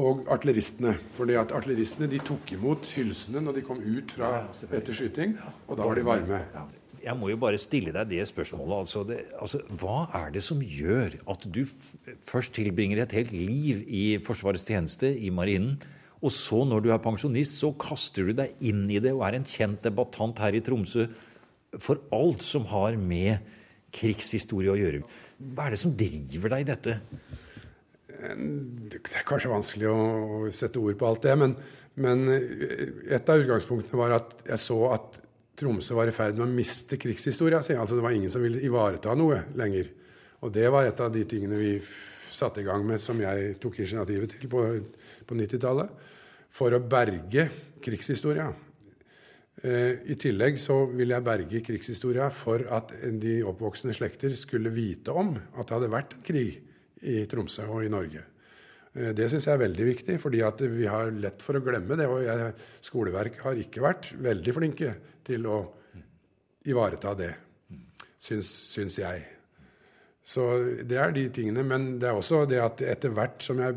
Og 0.00 0.24
artilleristene. 0.32 0.94
fordi 1.12 1.34
at 1.36 1.52
Artilleristene 1.52 2.08
de 2.08 2.18
tok 2.18 2.52
imot 2.52 2.86
hylsene 2.96 3.42
når 3.44 3.52
de 3.52 3.62
kom 3.62 3.76
ut 3.76 4.10
fra 4.10 4.30
ja, 4.38 4.76
etter 4.78 4.96
skyting, 4.96 5.36
og 5.68 5.76
da 5.76 5.84
var 5.84 5.94
de 5.94 6.04
varme. 6.06 6.38
Jeg 7.02 7.18
må 7.18 7.32
jo 7.32 7.38
bare 7.40 7.58
stille 7.58 7.90
deg 7.94 8.10
det 8.12 8.26
spørsmålet. 8.30 8.76
Altså, 8.84 9.02
det, 9.06 9.18
altså, 9.34 9.58
hva 9.80 10.04
er 10.20 10.30
det 10.34 10.44
som 10.46 10.60
gjør 10.62 11.16
at 11.32 11.46
du 11.50 11.64
først 12.22 12.54
tilbringer 12.54 13.02
et 13.02 13.16
helt 13.16 13.34
liv 13.34 13.82
i 13.88 14.04
Forsvarets 14.22 14.66
tjeneste, 14.68 15.10
i 15.10 15.32
Marinen, 15.34 15.80
og 16.22 16.30
så, 16.30 16.60
når 16.62 16.84
du 16.84 16.92
er 16.94 17.02
pensjonist, 17.02 17.56
så 17.58 17.72
kaster 17.74 18.28
du 18.28 18.36
deg 18.38 18.54
inn 18.62 18.84
i 18.94 19.00
det 19.02 19.10
og 19.10 19.24
er 19.26 19.40
en 19.40 19.48
kjent 19.48 19.82
debattant 19.82 20.38
her 20.38 20.54
i 20.54 20.62
Tromsø 20.62 21.08
for 21.82 21.98
alt 22.14 22.44
som 22.46 22.68
har 22.70 22.94
med 23.00 23.42
krigshistorie 23.92 24.70
å 24.70 24.78
gjøre. 24.78 25.02
Hva 25.52 25.66
er 25.66 25.74
det 25.74 25.80
som 25.82 25.96
driver 25.98 26.54
deg 26.54 26.62
i 26.62 26.68
dette? 26.70 26.96
Det 28.22 29.00
er 29.02 29.26
kanskje 29.26 29.50
vanskelig 29.50 29.90
å 29.90 30.52
sette 30.54 30.78
ord 30.78 30.94
på 31.00 31.08
alt 31.08 31.26
det, 31.26 31.34
men, 31.40 31.56
men 31.98 32.22
et 32.30 33.32
av 33.32 33.42
utgangspunktene 33.42 33.98
var 33.98 34.14
at 34.20 34.36
jeg 34.46 34.62
så 34.62 34.78
at 34.94 35.18
Tromsø 35.62 35.94
var 35.96 36.10
i 36.10 36.14
ferd 36.14 36.38
med 36.38 36.48
å 36.48 36.52
miste 36.52 36.98
krigshistoria 37.00 37.62
si. 37.62 37.76
Altså 37.78 37.98
det 37.98 38.04
var 38.04 38.16
ingen 38.16 38.32
som 38.32 38.42
ville 38.42 38.62
ivareta 38.66 39.14
noe 39.18 39.44
lenger. 39.58 39.92
Og 40.42 40.50
det 40.54 40.66
var 40.74 40.88
et 40.88 41.00
av 41.00 41.12
de 41.14 41.22
tingene 41.28 41.60
vi 41.60 41.76
satte 42.32 42.62
i 42.62 42.66
gang 42.66 42.82
med, 42.86 43.00
som 43.00 43.20
jeg 43.22 43.54
tok 43.62 43.78
initiativet 43.78 44.34
til 44.34 44.50
på, 44.50 44.64
på 45.28 45.38
90-tallet. 45.38 45.94
For 46.52 46.74
å 46.74 46.82
berge 46.84 47.46
krigshistoria. 47.82 48.48
Eh, 49.62 50.02
I 50.10 50.18
tillegg 50.18 50.58
så 50.60 50.80
ville 50.90 51.14
jeg 51.14 51.26
berge 51.28 51.62
krigshistoria 51.64 52.26
for 52.34 52.66
at 52.74 52.94
de 53.22 53.38
oppvoksende 53.46 53.94
slekter 53.96 54.34
skulle 54.38 54.74
vite 54.74 55.14
om 55.14 55.36
at 55.36 55.62
det 55.62 55.76
hadde 55.76 55.92
vært 55.92 56.18
en 56.18 56.26
krig 56.26 56.58
i 57.02 57.22
Tromsø 57.30 57.68
og 57.70 57.86
i 57.86 57.92
Norge. 57.92 58.31
Eh, 58.94 59.12
det 59.16 59.28
syns 59.32 59.48
jeg 59.48 59.56
er 59.56 59.64
veldig 59.64 59.88
viktig, 59.88 60.18
fordi 60.20 60.42
vi 60.72 60.88
har 60.90 61.12
lett 61.16 61.44
for 61.44 61.56
å 61.56 61.64
glemme 61.64 61.98
det. 61.98 62.08
Og 62.10 62.24
jeg, 62.26 62.52
skoleverket 62.84 63.44
har 63.46 63.60
ikke 63.60 63.84
vært 63.84 64.12
veldig 64.20 64.56
flinke 64.58 64.94
til 65.26 65.48
å 65.48 65.60
ivareta 66.68 67.14
det, 67.18 67.32
syns, 68.22 68.50
syns 68.72 69.00
jeg. 69.02 69.26
Så 70.22 70.46
det 70.86 70.98
er 71.02 71.12
de 71.14 71.26
tingene. 71.34 71.64
Men 71.66 71.96
det 71.98 72.10
er 72.10 72.18
også 72.18 72.44
det 72.46 72.60
at 72.62 72.82
etter 72.86 73.14
hvert 73.14 73.42
som 73.42 73.58
jeg 73.62 73.74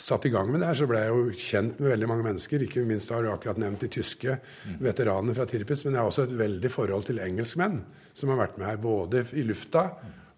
satte 0.00 0.26
i 0.26 0.32
gang 0.34 0.48
med 0.50 0.58
det 0.58 0.72
her, 0.72 0.78
så 0.80 0.88
ble 0.90 1.04
jeg 1.04 1.12
jo 1.12 1.36
kjent 1.38 1.78
med 1.78 1.92
veldig 1.92 2.08
mange 2.10 2.26
mennesker. 2.26 2.64
Ikke 2.66 2.82
minst 2.86 3.12
har 3.14 3.22
du 3.22 3.30
akkurat 3.30 3.60
nevnt 3.62 3.84
de 3.84 3.92
tyske 3.94 4.40
veteranene 4.82 5.36
fra 5.36 5.46
Tirpitz. 5.46 5.84
Men 5.86 5.94
jeg 5.94 6.02
har 6.02 6.10
også 6.10 6.26
et 6.26 6.36
veldig 6.40 6.72
forhold 6.72 7.06
til 7.06 7.22
engelskmenn 7.22 7.78
som 8.14 8.32
har 8.32 8.42
vært 8.42 8.58
med 8.58 8.72
her. 8.72 8.82
Både 8.82 9.22
i 9.38 9.46
lufta 9.46 9.86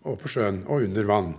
og 0.07 0.21
på 0.21 0.35
sjøen 0.37 0.65
og 0.67 0.85
under 0.85 1.09
vann. 1.09 1.33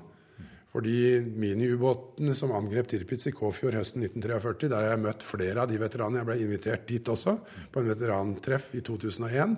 Fordi 0.77 1.21
miniubåtene 1.25 2.35
som 2.37 2.51
angrep 2.53 2.85
Tirpitz 2.91 3.31
i 3.31 3.31
Kåfjord 3.33 3.79
høsten 3.79 4.03
1943, 4.05 4.67
der 4.69 4.83
har 4.83 4.91
jeg 4.91 5.01
møtt 5.07 5.23
flere 5.25 5.63
av 5.63 5.71
de 5.71 5.79
veteranene. 5.81 6.19
Jeg 6.21 6.27
ble 6.27 6.35
invitert 6.43 6.83
dit 6.85 7.07
også, 7.09 7.33
på 7.73 7.81
en 7.81 7.87
veterantreff 7.89 8.67
i 8.77 8.83
2001 8.85 9.55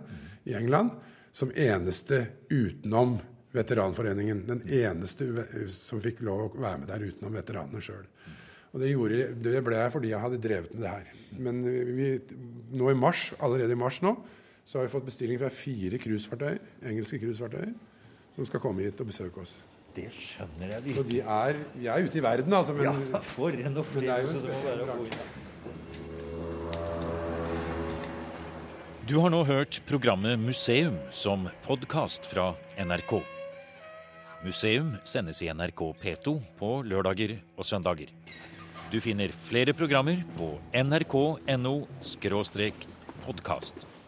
i 0.47 0.53
England, 0.55 0.93
som 1.35 1.51
eneste 1.51 2.21
utenom 2.47 3.17
Veteranforeningen. 3.51 4.45
Den 4.47 4.61
eneste 4.63 5.27
som 5.73 5.99
fikk 5.99 6.21
lov 6.23 6.45
å 6.45 6.49
være 6.53 6.85
med 6.85 6.91
der 6.93 7.03
utenom 7.09 7.35
veteranene 7.35 7.81
sjøl. 7.83 8.05
Og 8.69 8.79
det, 8.79 8.91
gjorde, 8.93 9.25
det, 9.43 9.55
ble 9.65 9.79
jeg 9.81 9.93
fordi 9.97 10.11
jeg 10.13 10.23
hadde 10.23 10.39
drevet 10.43 10.75
med 10.75 10.85
det 10.85 10.93
her. 10.93 11.09
Men 11.47 11.63
vi, 11.97 12.11
nå 12.79 12.93
i 12.93 12.99
mars, 13.01 13.25
allerede 13.41 13.75
i 13.75 13.81
mars 13.81 13.99
nå, 14.05 14.13
så 14.63 14.79
har 14.79 14.87
vi 14.87 14.93
fått 14.93 15.09
bestilling 15.09 15.41
fra 15.41 15.51
fire 15.51 15.99
cruisefartøyer, 15.99 16.61
engelske 16.93 17.19
cruisefartøyer 17.25 17.75
som 18.37 18.47
skal 18.47 18.63
komme 18.63 18.85
hit 18.85 19.03
og 19.03 19.11
besøke 19.11 19.43
oss. 19.43 19.57
Det 19.99 20.11
skjønner 20.15 20.73
jeg 20.73 20.83
virkelig. 20.85 20.95
Så 20.95 21.03
de 21.09 21.19
er, 21.35 21.59
vi 21.75 21.87
er 21.91 22.05
ute 22.07 22.19
i 22.19 22.23
verden, 22.23 22.53
altså. 22.55 22.75
Men, 22.77 22.85
ja, 22.87 23.21
for 23.35 23.49
en 23.51 23.79
opplevelse 23.83 24.43
det 24.45 24.53
må 24.53 24.59
være 24.65 24.83
å 24.87 25.07
Du 29.09 29.15
har 29.17 29.31
nå 29.33 29.41
hørt 29.41 29.81
programmet 29.89 30.37
Museum 30.37 30.99
som 31.09 31.47
podkast 31.65 32.29
fra 32.29 32.51
NRK. 32.77 33.17
Museum 34.45 34.93
sendes 35.03 35.41
i 35.43 35.49
NRK 35.49 35.81
P2 35.99 36.35
på 36.59 36.69
lørdager 36.85 37.39
og 37.57 37.65
søndager. 37.65 38.13
Du 38.93 39.01
finner 39.01 39.33
flere 39.49 39.73
programmer 39.73 40.21
på 40.37 40.53
nrk.no 40.71 41.75
podkast. 43.25 43.98